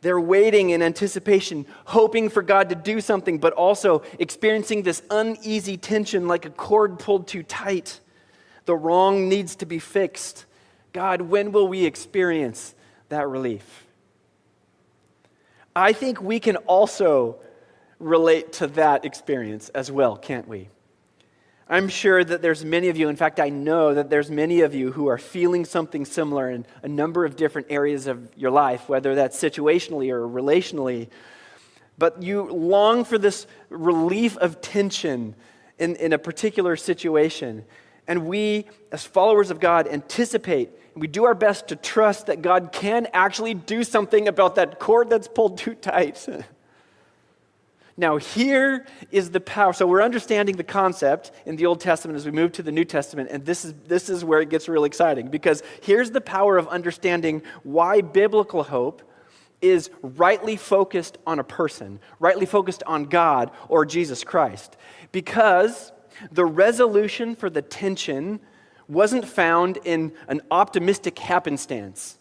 They're 0.00 0.20
waiting 0.20 0.70
in 0.70 0.80
anticipation, 0.80 1.66
hoping 1.86 2.28
for 2.28 2.42
God 2.42 2.68
to 2.68 2.74
do 2.76 3.00
something, 3.00 3.38
but 3.38 3.52
also 3.52 4.02
experiencing 4.18 4.82
this 4.82 5.02
uneasy 5.10 5.76
tension 5.76 6.28
like 6.28 6.44
a 6.44 6.50
cord 6.50 6.98
pulled 6.98 7.26
too 7.26 7.42
tight. 7.42 8.00
The 8.66 8.76
wrong 8.76 9.28
needs 9.28 9.56
to 9.56 9.66
be 9.66 9.80
fixed. 9.80 10.44
God, 10.92 11.22
when 11.22 11.52
will 11.52 11.66
we 11.66 11.84
experience 11.84 12.74
that 13.08 13.28
relief? 13.28 13.86
I 15.74 15.92
think 15.92 16.20
we 16.20 16.38
can 16.38 16.56
also 16.56 17.36
relate 17.98 18.52
to 18.54 18.68
that 18.68 19.04
experience 19.04 19.68
as 19.70 19.90
well, 19.90 20.16
can't 20.16 20.46
we? 20.46 20.68
I'm 21.68 21.88
sure 21.88 22.24
that 22.24 22.40
there's 22.40 22.64
many 22.64 22.88
of 22.88 22.96
you, 22.96 23.08
in 23.08 23.16
fact, 23.16 23.38
I 23.38 23.50
know 23.50 23.92
that 23.92 24.08
there's 24.08 24.30
many 24.30 24.62
of 24.62 24.74
you 24.74 24.92
who 24.92 25.08
are 25.08 25.18
feeling 25.18 25.64
something 25.64 26.04
similar 26.04 26.50
in 26.50 26.64
a 26.82 26.88
number 26.88 27.24
of 27.24 27.36
different 27.36 27.66
areas 27.70 28.06
of 28.06 28.30
your 28.36 28.50
life, 28.50 28.88
whether 28.88 29.14
that's 29.14 29.40
situationally 29.40 30.10
or 30.10 30.26
relationally. 30.26 31.08
But 31.98 32.22
you 32.22 32.44
long 32.44 33.04
for 33.04 33.18
this 33.18 33.46
relief 33.68 34.36
of 34.38 34.60
tension 34.62 35.34
in, 35.78 35.96
in 35.96 36.12
a 36.12 36.18
particular 36.18 36.74
situation. 36.76 37.64
And 38.06 38.26
we, 38.26 38.64
as 38.90 39.04
followers 39.04 39.50
of 39.50 39.60
God, 39.60 39.86
anticipate 39.88 40.70
we 40.98 41.06
do 41.06 41.24
our 41.24 41.34
best 41.34 41.68
to 41.68 41.76
trust 41.76 42.26
that 42.26 42.42
God 42.42 42.70
can 42.72 43.06
actually 43.12 43.54
do 43.54 43.84
something 43.84 44.28
about 44.28 44.56
that 44.56 44.78
cord 44.78 45.10
that's 45.10 45.28
pulled 45.28 45.58
too 45.58 45.74
tight. 45.74 46.26
now, 47.98 48.16
here 48.16 48.86
is 49.10 49.32
the 49.32 49.40
power. 49.40 49.72
So, 49.72 49.84
we're 49.84 50.02
understanding 50.02 50.56
the 50.56 50.62
concept 50.62 51.32
in 51.44 51.56
the 51.56 51.66
Old 51.66 51.80
Testament 51.80 52.16
as 52.16 52.24
we 52.24 52.30
move 52.30 52.52
to 52.52 52.62
the 52.62 52.70
New 52.70 52.84
Testament, 52.84 53.28
and 53.32 53.44
this 53.44 53.64
is, 53.64 53.74
this 53.86 54.08
is 54.08 54.24
where 54.24 54.40
it 54.40 54.50
gets 54.50 54.68
really 54.68 54.86
exciting 54.86 55.28
because 55.28 55.64
here's 55.82 56.12
the 56.12 56.20
power 56.20 56.56
of 56.56 56.68
understanding 56.68 57.42
why 57.64 58.00
biblical 58.00 58.62
hope 58.62 59.02
is 59.60 59.90
rightly 60.00 60.56
focused 60.56 61.18
on 61.26 61.40
a 61.40 61.44
person, 61.44 61.98
rightly 62.20 62.46
focused 62.46 62.84
on 62.86 63.06
God 63.06 63.50
or 63.68 63.84
Jesus 63.84 64.22
Christ. 64.22 64.76
Because 65.10 65.90
the 66.30 66.46
resolution 66.46 67.34
for 67.34 67.50
the 67.50 67.62
tension 67.62 68.38
wasn't 68.86 69.26
found 69.26 69.78
in 69.84 70.12
an 70.28 70.40
optimistic 70.52 71.18
happenstance. 71.18 72.17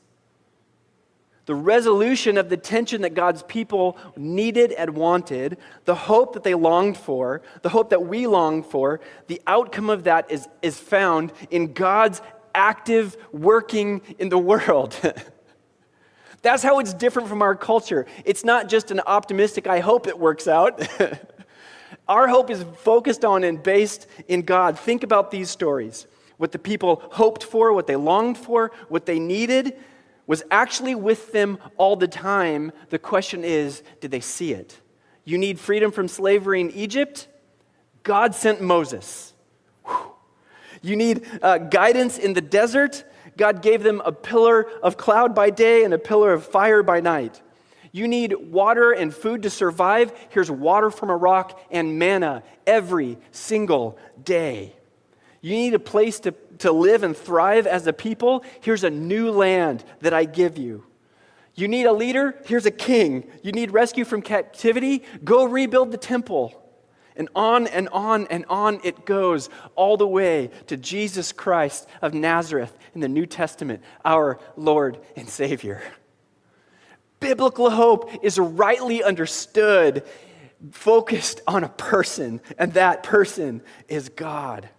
The 1.47 1.55
resolution 1.55 2.37
of 2.37 2.49
the 2.49 2.57
tension 2.57 3.03
that 3.03 3.13
God's 3.13 3.41
people 3.41 3.97
needed 4.17 4.73
and 4.73 4.89
wanted, 4.95 5.57
the 5.85 5.95
hope 5.95 6.33
that 6.33 6.43
they 6.43 6.53
longed 6.53 6.97
for, 6.97 7.41
the 7.61 7.69
hope 7.69 7.89
that 7.91 8.05
we 8.05 8.27
long 8.27 8.63
for, 8.63 8.99
the 9.27 9.41
outcome 9.47 9.89
of 9.89 10.03
that 10.03 10.29
is, 10.29 10.45
is 10.61 10.77
found 10.77 11.31
in 11.49 11.71
God's 11.71 12.21
active 12.53 13.15
working 13.31 14.01
in 14.19 14.27
the 14.27 14.37
world. 14.51 14.99
That's 16.41 16.63
how 16.63 16.79
it's 16.79 16.93
different 16.93 17.29
from 17.29 17.41
our 17.41 17.55
culture. 17.55 18.07
It's 18.25 18.43
not 18.43 18.67
just 18.67 18.91
an 18.91 18.99
optimistic, 19.07 19.67
I 19.67 19.79
hope 19.79 20.05
it 20.05 20.19
works 20.19 20.49
out. 20.49 20.85
our 22.09 22.27
hope 22.27 22.49
is 22.49 22.65
focused 22.79 23.23
on 23.23 23.45
and 23.45 23.63
based 23.63 24.07
in 24.27 24.41
God. 24.41 24.77
Think 24.77 25.01
about 25.01 25.31
these 25.31 25.49
stories. 25.49 26.07
What 26.35 26.51
the 26.51 26.59
people 26.59 27.03
hoped 27.11 27.41
for, 27.41 27.71
what 27.71 27.87
they 27.87 27.95
longed 27.95 28.37
for, 28.37 28.73
what 28.89 29.05
they 29.05 29.17
needed 29.17 29.77
was 30.27 30.43
actually 30.51 30.93
with 30.93 31.31
them 31.31 31.57
all 31.77 31.95
the 31.95 32.07
time. 32.07 32.71
The 32.89 32.99
question 32.99 33.43
is, 33.43 33.81
did 34.01 34.11
they 34.11 34.19
see 34.19 34.53
it? 34.53 34.79
You 35.23 35.37
need 35.37 35.59
freedom 35.59 35.91
from 35.91 36.07
slavery 36.07 36.61
in 36.61 36.69
Egypt? 36.71 37.27
God 38.03 38.35
sent 38.35 38.61
Moses. 38.61 39.33
Whew. 39.85 40.13
You 40.81 40.95
need 40.95 41.25
uh, 41.41 41.57
guidance 41.57 42.17
in 42.17 42.33
the 42.33 42.41
desert? 42.41 43.03
God 43.37 43.61
gave 43.61 43.83
them 43.83 44.01
a 44.03 44.11
pillar 44.11 44.69
of 44.81 44.97
cloud 44.97 45.33
by 45.33 45.49
day 45.49 45.83
and 45.83 45.93
a 45.93 45.97
pillar 45.97 46.33
of 46.33 46.45
fire 46.45 46.83
by 46.83 46.99
night. 46.99 47.41
You 47.91 48.07
need 48.07 48.33
water 48.33 48.91
and 48.91 49.13
food 49.13 49.43
to 49.43 49.49
survive. 49.49 50.11
Here's 50.29 50.51
water 50.51 50.89
from 50.91 51.09
a 51.09 51.15
rock 51.15 51.59
and 51.71 51.97
manna 51.97 52.43
every 52.65 53.17
single 53.31 53.97
day. 54.21 54.75
You 55.41 55.55
need 55.55 55.73
a 55.73 55.79
place 55.79 56.19
to, 56.21 56.33
to 56.59 56.71
live 56.71 57.03
and 57.03 57.15
thrive 57.15 57.67
as 57.67 57.87
a 57.87 57.93
people. 57.93 58.43
Here's 58.61 58.83
a 58.83 58.89
new 58.89 59.31
land 59.31 59.83
that 60.01 60.13
I 60.13 60.25
give 60.25 60.57
you. 60.57 60.85
You 61.55 61.67
need 61.67 61.85
a 61.85 61.93
leader? 61.93 62.35
Here's 62.45 62.67
a 62.67 62.71
king. 62.71 63.27
You 63.41 63.51
need 63.51 63.71
rescue 63.71 64.05
from 64.05 64.21
captivity? 64.21 65.03
Go 65.23 65.45
rebuild 65.45 65.91
the 65.91 65.97
temple. 65.97 66.63
And 67.15 67.29
on 67.35 67.65
and 67.65 67.89
on 67.89 68.27
and 68.27 68.45
on 68.47 68.79
it 68.83 69.05
goes, 69.05 69.49
all 69.75 69.97
the 69.97 70.07
way 70.07 70.51
to 70.67 70.77
Jesus 70.77 71.31
Christ 71.31 71.87
of 71.99 72.13
Nazareth 72.13 72.77
in 72.93 73.01
the 73.01 73.09
New 73.09 73.25
Testament, 73.25 73.81
our 74.05 74.39
Lord 74.55 74.99
and 75.15 75.27
Savior. 75.27 75.81
Biblical 77.19 77.71
hope 77.71 78.23
is 78.23 78.37
rightly 78.37 79.03
understood, 79.03 80.03
focused 80.69 81.41
on 81.47 81.63
a 81.63 81.69
person, 81.69 82.39
and 82.59 82.73
that 82.73 83.01
person 83.01 83.63
is 83.87 84.09
God. 84.09 84.69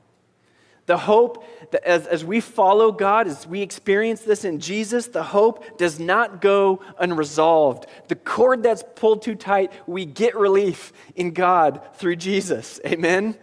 The 0.88 0.96
hope 0.96 1.44
that 1.70 1.84
as, 1.84 2.06
as 2.06 2.24
we 2.24 2.40
follow 2.40 2.92
God, 2.92 3.26
as 3.28 3.46
we 3.46 3.60
experience 3.60 4.22
this 4.22 4.46
in 4.46 4.58
Jesus, 4.58 5.06
the 5.08 5.22
hope 5.22 5.76
does 5.76 6.00
not 6.00 6.40
go 6.40 6.80
unresolved. 6.98 7.84
The 8.08 8.16
cord 8.16 8.62
that's 8.62 8.82
pulled 8.96 9.20
too 9.20 9.34
tight, 9.34 9.70
we 9.86 10.06
get 10.06 10.34
relief 10.34 10.94
in 11.14 11.32
God 11.32 11.82
through 11.96 12.16
Jesus. 12.16 12.80
Amen? 12.86 13.36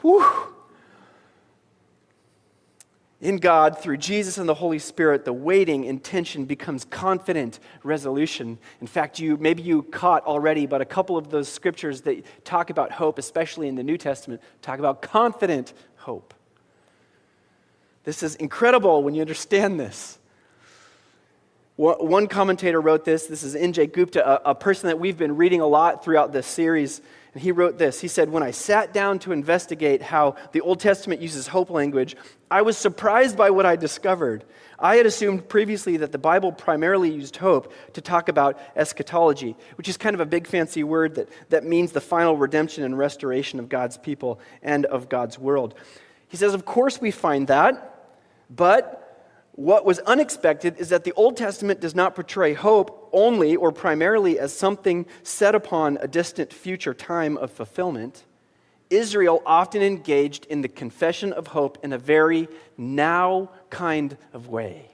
Whew. 0.00 0.26
In 3.20 3.36
God, 3.36 3.78
through 3.78 3.98
Jesus 3.98 4.36
and 4.36 4.48
the 4.48 4.54
Holy 4.54 4.80
Spirit, 4.80 5.24
the 5.24 5.32
waiting 5.32 5.84
intention 5.84 6.44
becomes 6.44 6.84
confident 6.84 7.60
resolution. 7.84 8.58
In 8.80 8.88
fact, 8.88 9.20
you 9.20 9.36
maybe 9.36 9.62
you 9.62 9.82
caught 9.82 10.24
already, 10.24 10.66
but 10.66 10.80
a 10.80 10.86
couple 10.86 11.16
of 11.16 11.30
those 11.30 11.48
scriptures 11.48 12.00
that 12.00 12.24
talk 12.44 12.68
about 12.68 12.90
hope, 12.90 13.16
especially 13.16 13.68
in 13.68 13.76
the 13.76 13.84
New 13.84 13.96
Testament, 13.96 14.42
talk 14.60 14.80
about 14.80 15.02
confident 15.02 15.72
hope. 15.94 16.34
This 18.04 18.22
is 18.22 18.34
incredible 18.36 19.02
when 19.02 19.14
you 19.14 19.20
understand 19.20 19.78
this. 19.78 20.18
One 21.76 22.26
commentator 22.26 22.78
wrote 22.78 23.06
this. 23.06 23.26
This 23.26 23.42
is 23.42 23.54
Nijay 23.54 23.90
Gupta, 23.90 24.46
a, 24.46 24.50
a, 24.50 24.54
person 24.54 24.88
that 24.88 25.00
we've 25.00 25.16
been 25.16 25.36
reading 25.38 25.62
a 25.62 25.66
lot 25.66 26.04
throughout 26.04 26.30
this 26.30 26.46
series. 26.46 27.00
And 27.32 27.42
he 27.42 27.52
wrote 27.52 27.78
this. 27.78 28.02
He 28.02 28.08
said, 28.08 28.28
When 28.28 28.42
I 28.42 28.50
sat 28.50 28.92
down 28.92 29.18
to 29.20 29.32
investigate 29.32 30.02
how 30.02 30.36
the 30.52 30.60
Old 30.60 30.80
Testament 30.80 31.22
uses 31.22 31.46
hope 31.46 31.70
language, 31.70 32.16
I 32.50 32.60
was 32.60 32.76
surprised 32.76 33.34
by 33.34 33.48
what 33.48 33.64
I 33.64 33.76
discovered. 33.76 34.44
I 34.78 34.96
had 34.96 35.06
assumed 35.06 35.48
previously 35.48 35.96
that 35.98 36.12
the 36.12 36.18
Bible 36.18 36.52
primarily 36.52 37.10
used 37.10 37.36
hope 37.36 37.72
to 37.94 38.02
talk 38.02 38.28
about 38.28 38.58
eschatology, 38.76 39.56
which 39.76 39.88
is 39.88 39.96
kind 39.96 40.12
of 40.12 40.20
a 40.20 40.26
big 40.26 40.46
fancy 40.46 40.84
word 40.84 41.14
that, 41.14 41.30
that 41.48 41.64
means 41.64 41.92
the 41.92 42.00
final 42.02 42.36
redemption 42.36 42.84
and 42.84 42.98
restoration 42.98 43.58
of 43.58 43.70
God's 43.70 43.96
people 43.96 44.38
and 44.62 44.84
of 44.84 45.08
God's 45.08 45.38
world. 45.38 45.74
He 46.30 46.36
says, 46.36 46.54
Of 46.54 46.64
course, 46.64 47.00
we 47.00 47.10
find 47.10 47.48
that. 47.48 48.08
But 48.48 48.96
what 49.52 49.84
was 49.84 49.98
unexpected 50.00 50.76
is 50.78 50.88
that 50.88 51.04
the 51.04 51.12
Old 51.12 51.36
Testament 51.36 51.80
does 51.80 51.94
not 51.94 52.14
portray 52.14 52.54
hope 52.54 53.10
only 53.12 53.56
or 53.56 53.72
primarily 53.72 54.38
as 54.38 54.56
something 54.56 55.06
set 55.22 55.54
upon 55.54 55.98
a 56.00 56.08
distant 56.08 56.52
future 56.52 56.94
time 56.94 57.36
of 57.36 57.50
fulfillment. 57.50 58.24
Israel 58.88 59.42
often 59.44 59.82
engaged 59.82 60.46
in 60.46 60.62
the 60.62 60.68
confession 60.68 61.32
of 61.32 61.48
hope 61.48 61.78
in 61.82 61.92
a 61.92 61.98
very 61.98 62.48
now 62.78 63.50
kind 63.68 64.16
of 64.32 64.48
way. 64.48 64.88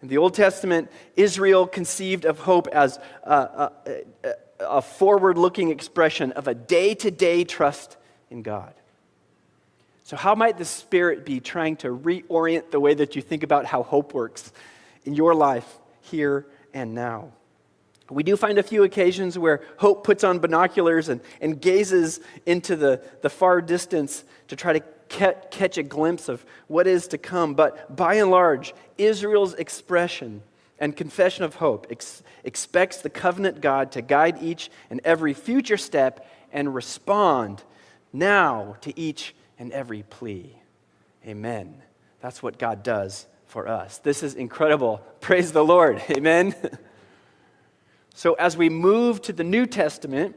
In 0.00 0.08
the 0.08 0.18
Old 0.18 0.34
Testament, 0.34 0.90
Israel 1.16 1.66
conceived 1.66 2.24
of 2.24 2.38
hope 2.40 2.68
as 2.68 2.98
a, 3.24 3.70
a, 3.86 4.34
a 4.60 4.82
forward 4.82 5.36
looking 5.36 5.70
expression 5.70 6.32
of 6.32 6.48
a 6.48 6.54
day 6.54 6.94
to 6.94 7.10
day 7.10 7.44
trust 7.44 7.96
in 8.30 8.42
God. 8.42 8.74
So, 10.12 10.18
how 10.18 10.34
might 10.34 10.58
the 10.58 10.66
Spirit 10.66 11.24
be 11.24 11.40
trying 11.40 11.76
to 11.76 11.88
reorient 11.88 12.70
the 12.70 12.78
way 12.78 12.92
that 12.92 13.16
you 13.16 13.22
think 13.22 13.42
about 13.42 13.64
how 13.64 13.82
hope 13.82 14.12
works 14.12 14.52
in 15.06 15.14
your 15.14 15.34
life 15.34 15.78
here 16.02 16.46
and 16.74 16.94
now? 16.94 17.32
We 18.10 18.22
do 18.22 18.36
find 18.36 18.58
a 18.58 18.62
few 18.62 18.82
occasions 18.82 19.38
where 19.38 19.62
hope 19.78 20.04
puts 20.04 20.22
on 20.22 20.38
binoculars 20.38 21.08
and, 21.08 21.22
and 21.40 21.58
gazes 21.58 22.20
into 22.44 22.76
the, 22.76 23.02
the 23.22 23.30
far 23.30 23.62
distance 23.62 24.24
to 24.48 24.54
try 24.54 24.78
to 24.78 24.80
catch 25.48 25.78
a 25.78 25.82
glimpse 25.82 26.28
of 26.28 26.44
what 26.66 26.86
is 26.86 27.08
to 27.08 27.16
come. 27.16 27.54
But 27.54 27.96
by 27.96 28.16
and 28.16 28.30
large, 28.30 28.74
Israel's 28.98 29.54
expression 29.54 30.42
and 30.78 30.94
confession 30.94 31.44
of 31.44 31.54
hope 31.54 31.86
ex- 31.88 32.22
expects 32.44 32.98
the 32.98 33.08
covenant 33.08 33.62
God 33.62 33.92
to 33.92 34.02
guide 34.02 34.42
each 34.42 34.70
and 34.90 35.00
every 35.04 35.32
future 35.32 35.78
step 35.78 36.28
and 36.52 36.74
respond 36.74 37.62
now 38.12 38.76
to 38.82 39.00
each 39.00 39.34
and 39.62 39.70
every 39.70 40.02
plea. 40.02 40.56
Amen. 41.24 41.80
That's 42.20 42.42
what 42.42 42.58
God 42.58 42.82
does 42.82 43.28
for 43.46 43.68
us. 43.68 43.98
This 43.98 44.24
is 44.24 44.34
incredible. 44.34 45.00
Praise 45.20 45.52
the 45.52 45.64
Lord. 45.64 46.02
Amen. 46.10 46.52
so, 48.12 48.34
as 48.34 48.56
we 48.56 48.68
move 48.68 49.22
to 49.22 49.32
the 49.32 49.44
New 49.44 49.66
Testament, 49.66 50.34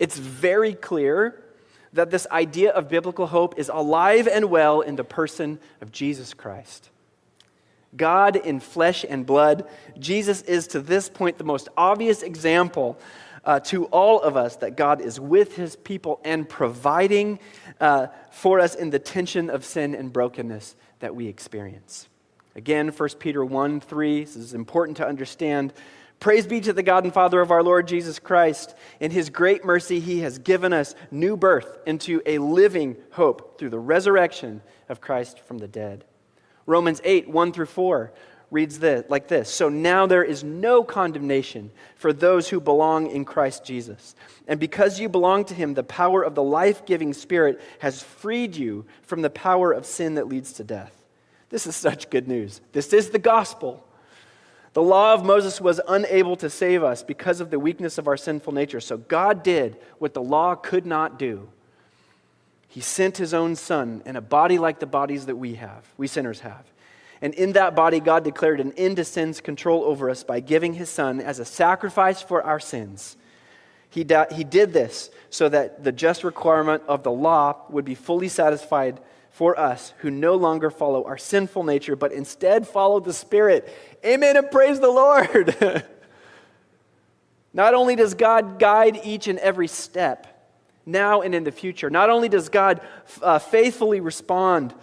it's 0.00 0.18
very 0.18 0.74
clear 0.74 1.40
that 1.92 2.10
this 2.10 2.26
idea 2.32 2.72
of 2.72 2.88
biblical 2.88 3.28
hope 3.28 3.56
is 3.56 3.68
alive 3.72 4.26
and 4.26 4.46
well 4.46 4.80
in 4.80 4.96
the 4.96 5.04
person 5.04 5.60
of 5.80 5.92
Jesus 5.92 6.34
Christ. 6.34 6.90
God 7.96 8.34
in 8.34 8.58
flesh 8.58 9.04
and 9.08 9.24
blood, 9.24 9.64
Jesus 9.96 10.42
is 10.42 10.66
to 10.68 10.80
this 10.80 11.08
point 11.08 11.38
the 11.38 11.44
most 11.44 11.68
obvious 11.76 12.20
example 12.20 12.98
uh, 13.46 13.60
to 13.60 13.84
all 13.86 14.20
of 14.20 14.36
us 14.36 14.56
that 14.56 14.76
God 14.76 15.00
is 15.00 15.18
with 15.18 15.56
his 15.56 15.76
people 15.76 16.20
and 16.24 16.48
providing 16.48 17.38
uh, 17.80 18.08
for 18.32 18.58
us 18.60 18.74
in 18.74 18.90
the 18.90 18.98
tension 18.98 19.48
of 19.48 19.64
sin 19.64 19.94
and 19.94 20.12
brokenness 20.12 20.74
that 20.98 21.14
we 21.14 21.28
experience. 21.28 22.08
Again, 22.56 22.88
1 22.88 23.08
Peter 23.20 23.44
1 23.44 23.80
3, 23.80 24.24
this 24.24 24.36
is 24.36 24.52
important 24.52 24.96
to 24.96 25.06
understand. 25.06 25.72
Praise 26.18 26.46
be 26.46 26.60
to 26.62 26.72
the 26.72 26.82
God 26.82 27.04
and 27.04 27.12
Father 27.12 27.40
of 27.40 27.50
our 27.50 27.62
Lord 27.62 27.86
Jesus 27.86 28.18
Christ. 28.18 28.74
In 29.00 29.10
his 29.10 29.30
great 29.30 29.64
mercy, 29.64 30.00
he 30.00 30.20
has 30.20 30.38
given 30.38 30.72
us 30.72 30.94
new 31.10 31.36
birth 31.36 31.78
into 31.86 32.22
a 32.24 32.38
living 32.38 32.96
hope 33.12 33.58
through 33.58 33.70
the 33.70 33.78
resurrection 33.78 34.62
of 34.88 35.00
Christ 35.00 35.38
from 35.40 35.58
the 35.58 35.68
dead. 35.68 36.04
Romans 36.64 37.00
8 37.04 37.28
1 37.28 37.52
through 37.52 37.66
4 37.66 38.12
reads 38.50 38.78
this, 38.78 39.04
like 39.08 39.28
this 39.28 39.48
So 39.48 39.68
now 39.68 40.06
there 40.06 40.24
is 40.24 40.44
no 40.44 40.84
condemnation 40.84 41.70
for 41.96 42.12
those 42.12 42.48
who 42.48 42.60
belong 42.60 43.10
in 43.10 43.24
Christ 43.24 43.64
Jesus. 43.64 44.14
And 44.48 44.60
because 44.60 45.00
you 45.00 45.08
belong 45.08 45.44
to 45.46 45.54
him, 45.54 45.74
the 45.74 45.82
power 45.82 46.22
of 46.22 46.34
the 46.34 46.42
life 46.42 46.86
giving 46.86 47.12
Spirit 47.12 47.60
has 47.80 48.02
freed 48.02 48.56
you 48.56 48.86
from 49.02 49.22
the 49.22 49.30
power 49.30 49.72
of 49.72 49.86
sin 49.86 50.14
that 50.14 50.28
leads 50.28 50.52
to 50.54 50.64
death. 50.64 50.92
This 51.50 51.66
is 51.66 51.76
such 51.76 52.10
good 52.10 52.28
news. 52.28 52.60
This 52.72 52.92
is 52.92 53.10
the 53.10 53.18
gospel. 53.18 53.86
The 54.72 54.82
law 54.82 55.14
of 55.14 55.24
Moses 55.24 55.60
was 55.60 55.80
unable 55.88 56.36
to 56.36 56.50
save 56.50 56.82
us 56.82 57.02
because 57.02 57.40
of 57.40 57.50
the 57.50 57.58
weakness 57.58 57.98
of 57.98 58.06
our 58.06 58.16
sinful 58.16 58.52
nature. 58.52 58.80
So 58.80 58.98
God 58.98 59.42
did 59.42 59.78
what 59.98 60.12
the 60.12 60.22
law 60.22 60.54
could 60.54 60.84
not 60.84 61.18
do. 61.18 61.48
He 62.68 62.82
sent 62.82 63.16
his 63.16 63.32
own 63.32 63.56
son 63.56 64.02
in 64.04 64.16
a 64.16 64.20
body 64.20 64.58
like 64.58 64.80
the 64.80 64.86
bodies 64.86 65.26
that 65.26 65.36
we 65.36 65.54
have, 65.54 65.86
we 65.96 66.06
sinners 66.06 66.40
have. 66.40 66.66
And 67.22 67.34
in 67.34 67.52
that 67.52 67.74
body, 67.74 68.00
God 68.00 68.24
declared 68.24 68.60
an 68.60 68.72
end 68.72 68.96
to 68.96 69.04
sin's 69.04 69.40
control 69.40 69.84
over 69.84 70.10
us 70.10 70.22
by 70.22 70.40
giving 70.40 70.74
his 70.74 70.90
son 70.90 71.20
as 71.20 71.38
a 71.38 71.44
sacrifice 71.44 72.20
for 72.20 72.42
our 72.42 72.60
sins. 72.60 73.16
He, 73.88 74.04
di- 74.04 74.26
he 74.32 74.44
did 74.44 74.72
this 74.72 75.10
so 75.30 75.48
that 75.48 75.82
the 75.82 75.92
just 75.92 76.24
requirement 76.24 76.82
of 76.86 77.02
the 77.02 77.10
law 77.10 77.62
would 77.70 77.84
be 77.84 77.94
fully 77.94 78.28
satisfied 78.28 79.00
for 79.30 79.58
us 79.58 79.92
who 79.98 80.10
no 80.10 80.34
longer 80.34 80.70
follow 80.70 81.04
our 81.04 81.18
sinful 81.18 81.62
nature, 81.62 81.96
but 81.96 82.12
instead 82.12 82.66
follow 82.66 83.00
the 83.00 83.12
Spirit. 83.12 83.68
Amen 84.04 84.36
and 84.36 84.50
praise 84.50 84.80
the 84.80 84.90
Lord. 84.90 85.54
Not 87.52 87.72
only 87.72 87.96
does 87.96 88.12
God 88.14 88.58
guide 88.58 89.00
each 89.02 89.28
and 89.28 89.38
every 89.38 89.68
step, 89.68 90.26
now 90.84 91.22
and 91.22 91.34
in 91.34 91.44
the 91.44 91.50
future, 91.50 91.88
not 91.88 92.10
only 92.10 92.28
does 92.28 92.48
God 92.50 92.80
uh, 93.22 93.38
faithfully 93.38 94.00
respond 94.00 94.74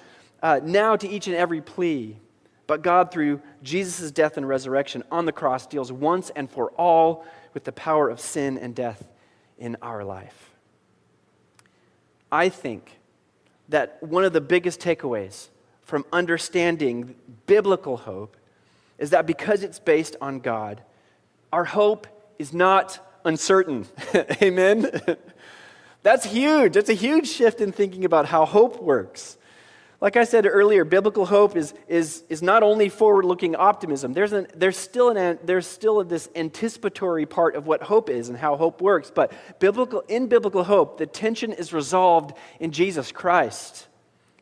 uh, 0.41 0.59
now 0.63 0.95
to 0.95 1.07
each 1.07 1.27
and 1.27 1.35
every 1.35 1.61
plea, 1.61 2.17
but 2.73 2.81
God, 2.81 3.11
through 3.11 3.39
Jesus' 3.61 4.09
death 4.09 4.35
and 4.35 4.47
resurrection 4.47 5.03
on 5.11 5.27
the 5.27 5.31
cross, 5.31 5.67
deals 5.67 5.91
once 5.91 6.31
and 6.35 6.49
for 6.49 6.71
all 6.71 7.23
with 7.53 7.65
the 7.65 7.71
power 7.71 8.09
of 8.09 8.19
sin 8.19 8.57
and 8.57 8.73
death 8.73 9.07
in 9.59 9.77
our 9.79 10.03
life. 10.03 10.49
I 12.31 12.49
think 12.49 12.97
that 13.69 14.01
one 14.01 14.23
of 14.23 14.33
the 14.33 14.41
biggest 14.41 14.79
takeaways 14.79 15.49
from 15.83 16.03
understanding 16.11 17.13
biblical 17.45 17.95
hope 17.95 18.37
is 18.97 19.11
that 19.11 19.27
because 19.27 19.61
it's 19.61 19.77
based 19.77 20.15
on 20.19 20.39
God, 20.39 20.81
our 21.51 21.65
hope 21.65 22.07
is 22.39 22.55
not 22.55 23.19
uncertain. 23.23 23.85
Amen? 24.41 24.89
That's 26.01 26.25
huge. 26.25 26.73
That's 26.73 26.89
a 26.89 26.95
huge 26.95 27.27
shift 27.27 27.61
in 27.61 27.71
thinking 27.71 28.03
about 28.03 28.25
how 28.25 28.45
hope 28.45 28.81
works. 28.81 29.37
Like 30.03 30.17
I 30.17 30.25
said 30.25 30.45
earlier, 30.45 30.83
biblical 30.83 31.25
hope 31.25 31.55
is, 31.55 31.73
is, 31.87 32.25
is 32.27 32.41
not 32.41 32.61
only 32.61 32.89
forward 32.89 33.23
looking 33.23 33.55
optimism, 33.55 34.11
there's, 34.11 34.33
an, 34.33 34.47
there's, 34.53 34.75
still 34.75 35.07
an, 35.07 35.39
there's 35.45 35.65
still 35.65 36.03
this 36.03 36.27
anticipatory 36.35 37.25
part 37.25 37.55
of 37.55 37.67
what 37.67 37.83
hope 37.83 38.09
is 38.09 38.27
and 38.27 38.37
how 38.37 38.57
hope 38.57 38.81
works. 38.81 39.09
But 39.15 39.31
biblical, 39.61 40.01
in 40.09 40.27
biblical 40.27 40.65
hope, 40.65 40.97
the 40.97 41.05
tension 41.05 41.53
is 41.53 41.71
resolved 41.71 42.35
in 42.59 42.73
Jesus 42.73 43.13
Christ. 43.13 43.87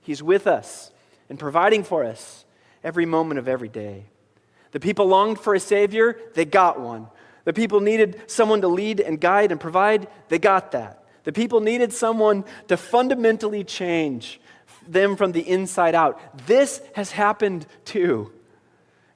He's 0.01 0.23
with 0.23 0.47
us 0.47 0.91
and 1.29 1.37
providing 1.37 1.83
for 1.83 2.05
us 2.05 2.43
every 2.83 3.05
moment 3.05 3.37
of 3.37 3.47
every 3.47 3.69
day. 3.69 4.05
The 4.71 4.79
people 4.79 5.05
longed 5.05 5.39
for 5.39 5.53
a 5.53 5.59
Savior, 5.59 6.17
they 6.33 6.45
got 6.45 6.79
one. 6.79 7.05
The 7.43 7.53
people 7.53 7.81
needed 7.81 8.19
someone 8.25 8.61
to 8.61 8.67
lead 8.67 8.99
and 8.99 9.21
guide 9.21 9.51
and 9.51 9.61
provide, 9.61 10.07
they 10.27 10.39
got 10.39 10.71
that. 10.71 11.03
The 11.23 11.31
people 11.31 11.59
needed 11.59 11.93
someone 11.93 12.45
to 12.67 12.77
fundamentally 12.77 13.63
change 13.63 14.40
them 14.87 15.15
from 15.15 15.31
the 15.31 15.47
inside 15.47 15.95
out. 15.95 16.19
This 16.47 16.81
has 16.95 17.11
happened 17.11 17.65
too. 17.85 18.31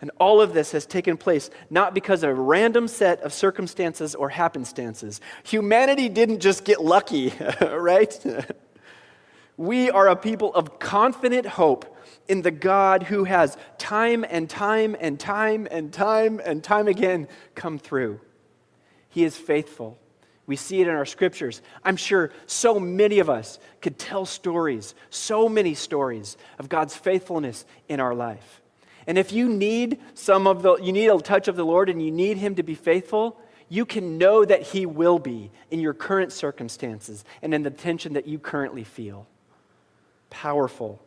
And 0.02 0.12
all 0.20 0.42
of 0.42 0.54
this 0.54 0.72
has 0.74 0.86
taken 0.86 1.18
place 1.18 1.50
not 1.70 1.94
because 1.94 2.24
of 2.24 2.30
a 2.30 2.34
random 2.34 2.88
set 2.88 3.22
of 3.22 3.34
circumstances 3.34 4.14
or 4.14 4.30
happenstances. 4.30 5.22
Humanity 5.44 6.10
didn't 6.10 6.42
just 6.42 6.66
get 6.66 6.84
lucky, 6.84 7.34
right? 7.62 8.24
we 9.58 9.90
are 9.90 10.08
a 10.08 10.16
people 10.16 10.54
of 10.54 10.80
confident 10.80 11.46
hope 11.46 11.98
in 12.28 12.42
the 12.42 12.52
God 12.52 13.04
who 13.04 13.24
has 13.24 13.58
time 13.78 14.26
and 14.30 14.50
time 14.50 14.96
and 15.00 15.20
time 15.20 15.68
and 15.72 15.94
time 15.94 16.42
and 16.44 16.64
time 16.64 16.88
again 16.88 17.28
come 17.56 17.80
through. 17.80 18.20
He 19.10 19.24
is 19.24 19.38
faithful. 19.38 19.98
We 20.48 20.56
see 20.56 20.82
it 20.82 20.88
in 20.88 20.94
our 20.94 21.06
scriptures. 21.06 21.62
I'm 21.84 21.98
sure 21.98 22.32
so 22.46 22.80
many 22.80 23.20
of 23.20 23.30
us 23.30 23.58
could 23.82 23.98
tell 23.98 24.26
stories, 24.26 24.94
so 25.10 25.50
many 25.50 25.74
stories 25.74 26.38
of 26.60 26.70
God's 26.70 26.96
faithfulness 26.96 27.66
in 27.90 28.00
our 28.00 28.14
life. 28.14 28.62
And 29.08 29.18
if 29.18 29.32
you 29.32 29.50
need 29.50 30.00
some 30.14 30.48
of 30.48 30.62
the 30.62 30.76
you 30.78 30.92
need 30.92 31.08
a 31.08 31.18
touch 31.20 31.48
of 31.48 31.56
the 31.56 31.66
Lord 31.66 31.90
and 31.90 32.04
you 32.04 32.12
need 32.12 32.38
him 32.38 32.56
to 32.56 32.64
be 32.64 32.76
faithful, 32.76 33.40
you 33.70 33.86
can 33.86 34.18
know 34.18 34.46
that 34.46 34.62
he 34.62 34.86
will 34.86 35.18
be 35.18 35.52
in 35.72 35.80
your 35.80 35.94
current 35.94 36.32
circumstances 36.32 37.26
and 37.42 37.54
in 37.54 37.64
the 37.64 37.72
tension 37.72 38.14
that 38.14 38.28
you 38.28 38.38
currently 38.38 38.84
feel. 38.84 39.28
Powerful. 40.30 41.02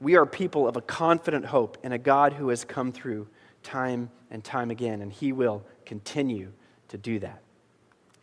We 0.00 0.16
are 0.16 0.24
people 0.24 0.66
of 0.66 0.76
a 0.76 0.80
confident 0.80 1.44
hope 1.44 1.76
in 1.82 1.92
a 1.92 1.98
God 1.98 2.32
who 2.32 2.48
has 2.48 2.64
come 2.64 2.92
through 2.92 3.26
time 3.62 4.10
and 4.30 4.42
time 4.42 4.70
again 4.70 5.02
and 5.02 5.12
he 5.12 5.32
will 5.32 5.62
continue 5.84 6.52
to 6.88 6.96
do 6.96 7.18
that. 7.18 7.42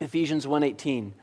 Ephesians 0.06 0.48
1:18. 0.48 1.14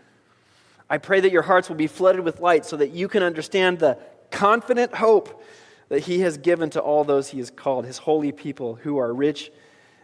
I 0.91 0.99
pray 0.99 1.21
that 1.21 1.33
your 1.33 1.43
hearts 1.43 1.71
will 1.71 1.77
be 1.77 1.87
flooded 1.87 2.21
with 2.21 2.41
light 2.41 2.67
so 2.67 2.77
that 2.77 2.91
you 2.91 3.09
can 3.09 3.23
understand 3.23 3.79
the 3.79 3.97
confident 4.31 4.95
hope 4.95 5.43
that 5.89 6.01
he 6.01 6.21
has 6.21 6.37
given 6.37 6.69
to 6.71 6.81
all 6.81 7.05
those 7.05 7.29
he 7.29 7.39
has 7.39 7.51
called, 7.51 7.87
his 7.87 7.99
holy 7.99 8.33
people 8.33 8.75
who 8.75 8.99
are 8.99 9.13
rich, 9.13 9.51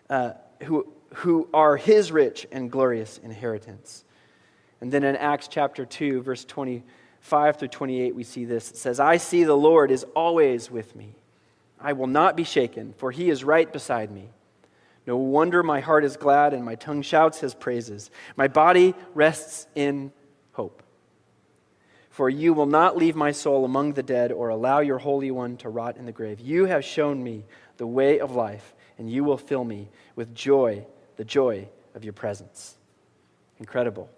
uh, 0.08 0.32
who, 0.62 0.86
who 1.14 1.48
are 1.52 1.76
his 1.76 2.10
rich 2.12 2.46
and 2.52 2.70
glorious 2.70 3.18
inheritance. 3.18 4.04
And 4.80 4.92
then 4.92 5.02
in 5.02 5.16
Acts 5.16 5.48
chapter 5.48 5.84
2, 5.84 6.22
verse 6.22 6.44
25 6.44 7.58
through 7.58 7.68
28, 7.68 8.14
we 8.14 8.22
see 8.22 8.44
this. 8.44 8.70
It 8.70 8.76
says, 8.76 9.00
I 9.00 9.16
see 9.16 9.44
the 9.44 9.56
Lord 9.56 9.90
is 9.90 10.04
always 10.14 10.70
with 10.70 10.94
me. 10.94 11.14
I 11.80 11.92
will 11.92 12.06
not 12.06 12.36
be 12.36 12.44
shaken, 12.44 12.94
for 12.96 13.10
he 13.10 13.30
is 13.30 13.44
right 13.44 13.72
beside 13.72 14.10
me. 14.10 14.28
No 15.08 15.16
wonder 15.16 15.62
my 15.62 15.80
heart 15.80 16.04
is 16.04 16.18
glad 16.18 16.52
and 16.52 16.62
my 16.62 16.74
tongue 16.74 17.00
shouts 17.00 17.40
his 17.40 17.54
praises. 17.54 18.10
My 18.36 18.46
body 18.46 18.94
rests 19.14 19.66
in 19.74 20.12
hope. 20.52 20.82
For 22.10 22.28
you 22.28 22.52
will 22.52 22.66
not 22.66 22.94
leave 22.94 23.16
my 23.16 23.32
soul 23.32 23.64
among 23.64 23.94
the 23.94 24.02
dead 24.02 24.32
or 24.32 24.50
allow 24.50 24.80
your 24.80 24.98
Holy 24.98 25.30
One 25.30 25.56
to 25.58 25.70
rot 25.70 25.96
in 25.96 26.04
the 26.04 26.12
grave. 26.12 26.40
You 26.40 26.66
have 26.66 26.84
shown 26.84 27.24
me 27.24 27.46
the 27.78 27.86
way 27.86 28.20
of 28.20 28.32
life, 28.32 28.74
and 28.98 29.10
you 29.10 29.24
will 29.24 29.38
fill 29.38 29.64
me 29.64 29.88
with 30.14 30.34
joy, 30.34 30.84
the 31.16 31.24
joy 31.24 31.68
of 31.94 32.04
your 32.04 32.12
presence. 32.12 32.76
Incredible. 33.58 34.10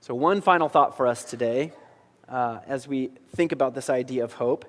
So, 0.00 0.14
one 0.14 0.40
final 0.40 0.70
thought 0.70 0.96
for 0.96 1.06
us 1.06 1.24
today 1.24 1.72
uh, 2.26 2.60
as 2.66 2.88
we 2.88 3.10
think 3.36 3.52
about 3.52 3.74
this 3.74 3.90
idea 3.90 4.24
of 4.24 4.32
hope 4.32 4.64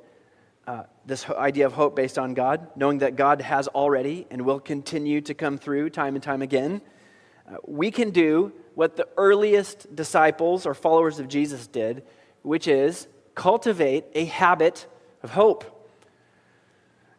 uh, 0.69 0.84
this 1.03 1.27
idea 1.32 1.65
of 1.65 1.73
hope 1.73 1.95
based 1.95 2.19
on 2.19 2.36
God, 2.36 2.67
knowing 2.75 2.99
that 2.99 3.15
God 3.15 3.41
has 3.41 3.67
already 3.69 4.27
and 4.29 4.43
will 4.43 4.60
continue 4.60 5.19
to 5.21 5.34
come 5.34 5.58
through 5.58 5.89
time 5.89 6.13
and 6.13 6.23
time 6.23 6.43
again, 6.43 6.82
uh, 7.49 7.55
we 7.65 7.89
can 7.89 8.12
do 8.12 8.53
what 8.75 8.95
the 8.95 9.08
earliest 9.17 9.95
disciples 9.95 10.67
or 10.67 10.75
followers 10.75 11.19
of 11.19 11.27
Jesus 11.27 11.65
did, 11.65 12.03
which 12.43 12.67
is 12.67 13.08
cultivate 13.34 14.05
a 14.13 14.25
habit 14.25 14.86
of 15.23 15.32
hope. 15.32 15.89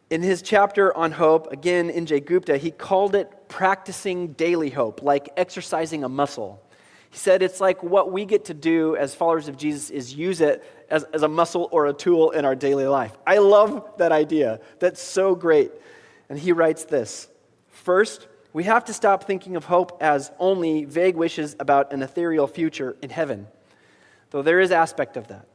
In 0.09 0.21
his 0.21 0.41
chapter 0.41 0.95
on 0.95 1.11
hope, 1.11 1.51
again 1.51 1.89
Nijay 1.89 2.25
Gupta, 2.25 2.55
he 2.55 2.71
called 2.71 3.15
it 3.15 3.49
practicing 3.49 4.31
daily 4.31 4.69
hope, 4.69 5.01
like 5.01 5.27
exercising 5.35 6.05
a 6.05 6.09
muscle. 6.09 6.63
He 7.09 7.17
said 7.17 7.41
it's 7.41 7.59
like 7.59 7.83
what 7.83 8.13
we 8.13 8.23
get 8.23 8.45
to 8.45 8.53
do 8.53 8.95
as 8.95 9.13
followers 9.13 9.49
of 9.49 9.57
Jesus 9.57 9.89
is 9.89 10.13
use 10.13 10.39
it 10.39 10.63
as, 10.91 11.03
as 11.05 11.23
a 11.23 11.27
muscle 11.27 11.69
or 11.71 11.87
a 11.87 11.93
tool 11.93 12.31
in 12.31 12.45
our 12.45 12.55
daily 12.55 12.85
life. 12.85 13.17
I 13.25 13.39
love 13.39 13.89
that 13.97 14.11
idea. 14.11 14.59
That's 14.79 15.01
so 15.01 15.33
great. 15.33 15.71
And 16.29 16.37
he 16.37 16.51
writes 16.51 16.83
this 16.83 17.29
First, 17.69 18.27
we 18.53 18.65
have 18.65 18.85
to 18.85 18.93
stop 18.93 19.23
thinking 19.23 19.55
of 19.55 19.65
hope 19.65 19.97
as 20.01 20.31
only 20.37 20.85
vague 20.85 21.15
wishes 21.15 21.55
about 21.59 21.93
an 21.93 22.03
ethereal 22.03 22.45
future 22.45 22.97
in 23.01 23.09
heaven, 23.09 23.47
though 24.29 24.41
there 24.41 24.59
is 24.59 24.71
aspect 24.71 25.17
of 25.17 25.29
that. 25.29 25.47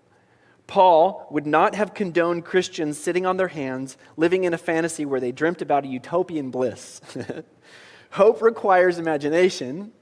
Paul 0.66 1.28
would 1.30 1.46
not 1.46 1.76
have 1.76 1.94
condoned 1.94 2.44
Christians 2.44 2.98
sitting 2.98 3.24
on 3.24 3.36
their 3.36 3.48
hands, 3.48 3.96
living 4.16 4.42
in 4.44 4.52
a 4.52 4.58
fantasy 4.58 5.04
where 5.04 5.20
they 5.20 5.30
dreamt 5.30 5.62
about 5.62 5.84
a 5.84 5.88
utopian 5.88 6.50
bliss. 6.50 7.00
hope 8.10 8.42
requires 8.42 8.98
imagination, 8.98 9.92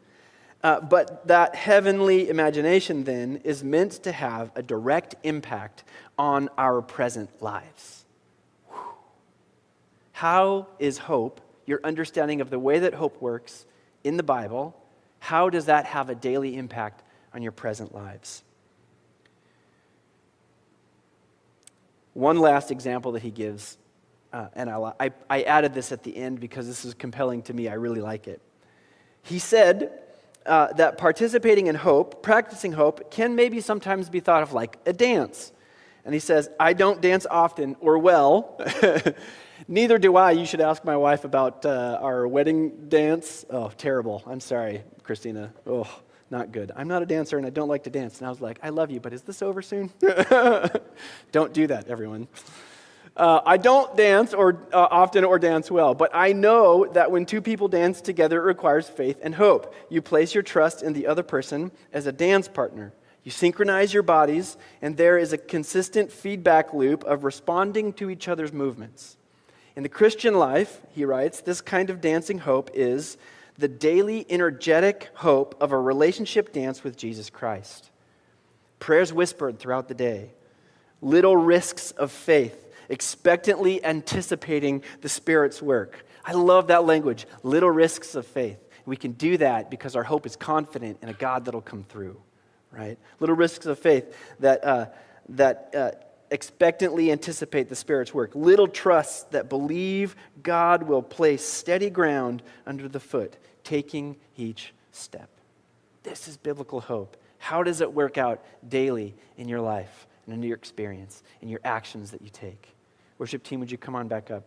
uh, 0.65 0.81
but 0.81 1.27
that 1.29 1.55
heavenly 1.55 2.31
imagination 2.31 3.05
then 3.05 3.37
is 3.45 3.63
meant 3.63 3.93
to 3.93 4.11
have 4.11 4.51
a 4.57 4.63
direct 4.63 5.15
impact 5.23 5.85
on 6.19 6.49
our 6.57 6.81
present 6.81 7.31
lives. 7.43 8.07
Whew. 8.69 8.79
How 10.13 10.69
is 10.79 10.97
hope, 10.97 11.43
your 11.67 11.81
understanding 11.85 12.41
of 12.41 12.49
the 12.49 12.59
way 12.59 12.79
that 12.79 12.95
hope 12.95 13.21
works 13.21 13.67
in 14.05 14.17
the 14.17 14.23
Bible, 14.23 14.75
how 15.19 15.51
does 15.51 15.67
that 15.67 15.85
have 15.85 16.09
a 16.09 16.15
daily 16.15 16.57
impact 16.57 17.03
on 17.35 17.43
your 17.43 17.53
present 17.53 17.95
lives? 17.95 18.43
One 22.15 22.39
last 22.39 22.71
example 22.71 23.13
that 23.13 23.23
he 23.23 23.31
gives, 23.31 23.77
uh, 24.33 24.49
and 24.55 24.71
I, 24.71 25.11
I 25.29 25.43
added 25.43 25.75
this 25.75 25.93
at 25.93 26.05
the 26.05 26.17
end 26.17 26.41
because 26.41 26.67
this 26.67 26.87
is 26.87 26.95
compelling 26.95 27.43
to 27.43 27.53
me. 27.53 27.69
I 27.69 27.75
really 27.75 28.01
like 28.01 28.29
it. 28.29 28.41
He 29.23 29.39
said, 29.39 30.04
uh, 30.47 30.73
that 30.75 30.99
participating 30.99 31.67
in 31.67 31.75
hope, 31.75 32.23
practicing 32.23 32.73
hope, 32.73 33.11
can 33.11 33.35
maybe 33.35 33.61
sometimes 33.61 34.09
be 34.09 34.21
thought 34.21 34.43
of 34.43 34.53
like 34.53 34.79
a 34.87 34.93
dance. 34.93 35.53
And 36.05 36.13
he 36.13 36.21
says, 36.21 36.51
I 36.61 36.75
don't 36.75 37.01
dance 37.01 37.27
often 37.31 37.77
or 37.81 37.99
well. 37.99 38.61
Neither 39.69 39.99
do 39.99 40.17
I. 40.17 40.33
You 40.33 40.45
should 40.45 40.61
ask 40.61 40.85
my 40.85 40.97
wife 40.97 41.25
about 41.25 41.65
uh, 41.65 41.99
our 42.03 42.29
wedding 42.29 42.89
dance. 42.89 43.47
Oh, 43.49 43.71
terrible. 43.77 44.23
I'm 44.27 44.41
sorry, 44.41 44.83
Christina. 45.03 45.53
Oh, 45.67 45.89
not 46.31 46.53
good. 46.53 46.73
I'm 46.77 46.89
not 46.89 47.03
a 47.03 47.07
dancer 47.07 47.39
and 47.39 47.47
I 47.47 47.51
don't 47.51 47.69
like 47.69 47.85
to 47.85 47.91
dance. 47.91 48.19
And 48.19 48.27
I 48.27 48.31
was 48.31 48.41
like, 48.41 48.59
I 48.63 48.71
love 48.71 48.91
you, 48.91 49.01
but 49.01 49.13
is 49.13 49.23
this 49.23 49.41
over 49.41 49.63
soon? 49.63 49.91
don't 51.33 51.53
do 51.53 51.67
that, 51.69 51.87
everyone. 51.89 52.29
Uh, 53.17 53.41
I 53.47 53.59
don't 53.59 53.97
dance 53.97 54.35
or 54.35 54.67
uh, 54.73 54.89
often 54.91 55.23
or 55.25 55.39
dance 55.39 55.71
well, 55.71 55.95
but 55.95 56.11
I 56.13 56.33
know 56.33 56.87
that 56.87 57.13
when 57.13 57.27
two 57.27 57.41
people 57.41 57.69
dance 57.69 58.01
together, 58.01 58.41
it 58.41 58.45
requires 58.45 58.89
faith 58.89 59.21
and 59.23 59.35
hope. 59.37 59.73
You 59.89 60.03
place 60.03 60.35
your 60.35 60.43
trust 60.43 60.83
in 60.83 60.95
the 60.95 61.07
other 61.07 61.23
person 61.23 61.71
as 61.93 62.07
a 62.09 62.13
dance 62.13 62.49
partner. 62.49 62.93
You 63.23 63.31
synchronize 63.31 63.95
your 63.95 64.03
bodies, 64.03 64.57
and 64.83 64.97
there 64.97 65.17
is 65.17 65.33
a 65.33 65.39
consistent 65.39 66.11
feedback 66.11 66.75
loop 66.75 67.05
of 67.05 67.23
responding 67.23 67.93
to 67.95 68.11
each 68.11 68.27
other's 68.27 68.53
movements. 68.53 69.17
In 69.77 69.85
the 69.85 69.89
Christian 69.89 70.35
life, 70.35 70.81
he 70.91 71.05
writes, 71.05 71.41
this 71.41 71.61
kind 71.61 71.91
of 71.91 72.01
dancing 72.01 72.39
hope 72.39 72.71
is 72.75 73.17
the 73.57 73.69
daily 73.69 74.27
energetic 74.29 75.11
hope 75.15 75.55
of 75.61 75.71
a 75.71 75.79
relationship 75.79 76.53
dance 76.53 76.83
with 76.83 76.97
Jesus 76.97 77.31
Christ. 77.31 77.91
Prayers 78.81 79.13
whispered 79.13 79.61
throughout 79.61 79.87
the 79.87 79.95
day, 79.95 80.33
little 81.01 81.37
risks 81.37 81.93
of 81.93 82.11
faith 82.11 82.64
expectantly 82.89 83.85
anticipating 83.85 84.83
the 85.01 85.09
Spirit's 85.09 85.63
work. 85.63 86.05
I 86.25 86.33
love 86.33 86.69
that 86.69 86.85
language, 86.85 87.27
little 87.43 87.71
risks 87.71 88.15
of 88.15 88.27
faith. 88.27 88.59
We 88.87 88.97
can 88.97 89.13
do 89.13 89.37
that 89.39 89.71
because 89.71 89.97
our 89.97 90.03
hope 90.03 90.27
is 90.27 90.37
confident 90.37 90.99
in 91.03 91.09
a 91.09 91.15
God 91.15 91.45
that'll 91.45 91.61
come 91.61 91.85
through, 91.85 92.21
right? 92.71 92.99
Little 93.21 93.37
risks 93.37 93.67
of 93.67 93.79
faith 93.79 94.15
that, 94.41 94.65
uh, 94.65 94.87
that 95.31 95.75
uh, 95.75 95.91
expectantly 96.31 97.11
anticipate 97.11 97.69
the 97.69 97.77
Spirit's 97.77 98.13
work. 98.13 98.35
Little 98.35 98.69
trusts 98.69 99.23
that 99.31 99.49
believe 99.49 100.17
God 100.43 100.83
will 100.83 101.03
place 101.03 101.45
steady 101.45 101.91
ground 101.91 102.43
under 102.67 102.89
the 102.89 103.01
foot, 103.01 103.37
taking 103.63 104.17
each 104.37 104.75
step. 104.93 105.29
This 106.03 106.29
is 106.29 106.37
biblical 106.37 106.81
hope. 106.81 107.17
How 107.39 107.63
does 107.63 107.81
it 107.81 107.93
work 107.93 108.19
out 108.19 108.45
daily 108.67 109.15
in 109.37 109.49
your 109.49 109.61
life 109.61 110.07
and 110.27 110.35
in 110.35 110.43
your 110.43 110.57
experience, 110.57 111.23
in 111.41 111.49
your 111.49 111.61
actions 111.65 112.11
that 112.11 112.23
you 112.23 112.31
take? 112.31 112.74
Worship 113.19 113.43
team, 113.43 113.61
would 113.61 113.71
you 113.71 113.79
come 113.79 113.95
on 113.95 114.09
back 114.09 114.31
up? 114.31 114.45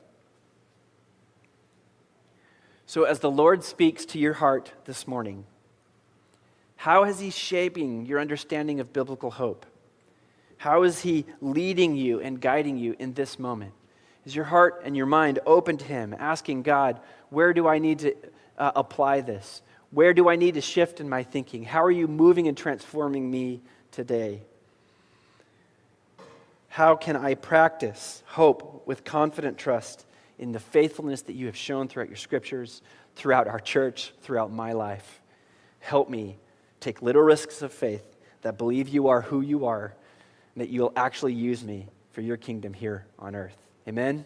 So, 2.86 3.03
as 3.03 3.19
the 3.19 3.32
Lord 3.32 3.63
speaks 3.63 4.06
to 4.08 4.19
your 4.19 4.34
heart 4.34 4.71
this 4.86 5.08
morning, 5.08 5.45
how 6.77 7.03
is 7.03 7.19
He 7.19 7.32
shaping 7.32 8.06
your 8.06 8.19
understanding 8.19 8.80
of 8.80 8.93
biblical 8.93 9.32
hope? 9.32 9.65
How 10.58 10.84
is 10.84 11.01
He 11.01 11.25
leading 11.41 11.95
you 11.95 12.19
and 12.21 12.39
guiding 12.39 12.77
you 12.77 12.95
in 12.97 13.13
this 13.13 13.38
moment? 13.38 13.73
Is 14.25 14.36
your 14.36 14.45
heart 14.45 14.82
and 14.86 14.95
your 14.95 15.06
mind 15.06 15.39
open 15.45 15.77
to 15.77 15.86
Him, 15.86 16.15
asking 16.17 16.63
God, 16.63 16.99
where 17.30 17.53
do 17.53 17.67
I 17.67 17.80
need 17.80 17.99
to 17.99 18.15
uh, 18.58 18.71
apply 18.75 19.21
this? 19.21 19.62
Where 19.91 20.13
do 20.13 20.30
I 20.30 20.36
need 20.36 20.56
to 20.56 20.62
shift 20.62 20.99
in 20.99 21.10
my 21.10 21.23
thinking? 21.23 21.63
How 21.63 21.84
are 21.84 21.91
you 21.91 22.08
moving 22.08 22.47
and 22.47 22.58
transforming 22.58 23.30
me 23.30 23.62
today? 23.91 24.43
How 26.78 26.96
can 26.96 27.16
I 27.16 27.34
practice 27.34 28.22
hope 28.28 28.86
with 28.86 29.04
confident 29.04 29.58
trust 29.58 30.06
in 30.38 30.52
the 30.52 30.60
faithfulness 30.60 31.24
that 31.24 31.34
you 31.34 31.48
have 31.48 31.58
shown 31.58 31.88
throughout 31.88 32.08
your 32.08 32.18
scriptures, 32.18 32.84
throughout 33.16 33.48
our 33.48 33.60
church, 33.60 34.13
throughout 34.22 34.52
my 34.52 34.74
life? 34.74 35.24
Help 35.80 36.08
me 36.08 36.38
take 36.80 37.02
little 37.02 37.24
risks 37.24 37.63
of 37.63 37.74
faith 37.74 38.06
that 38.44 38.60
believe 38.60 38.90
you 38.90 39.08
are 39.08 39.22
who 39.22 39.42
you 39.42 39.66
are, 39.66 39.96
and 40.54 40.62
that 40.62 40.70
you 40.70 40.82
will 40.82 40.94
actually 40.96 41.34
use 41.34 41.63
me 41.63 41.88
for 42.12 42.22
your 42.22 42.38
kingdom 42.38 42.74
here 42.74 43.08
on 43.18 43.36
earth. 43.36 43.58
Amen? 43.88 44.24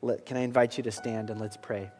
Let, 0.00 0.24
can 0.24 0.38
I 0.38 0.40
invite 0.40 0.78
you 0.78 0.84
to 0.84 0.90
stand 0.90 1.28
and 1.28 1.38
let's 1.38 1.58
pray? 1.58 1.90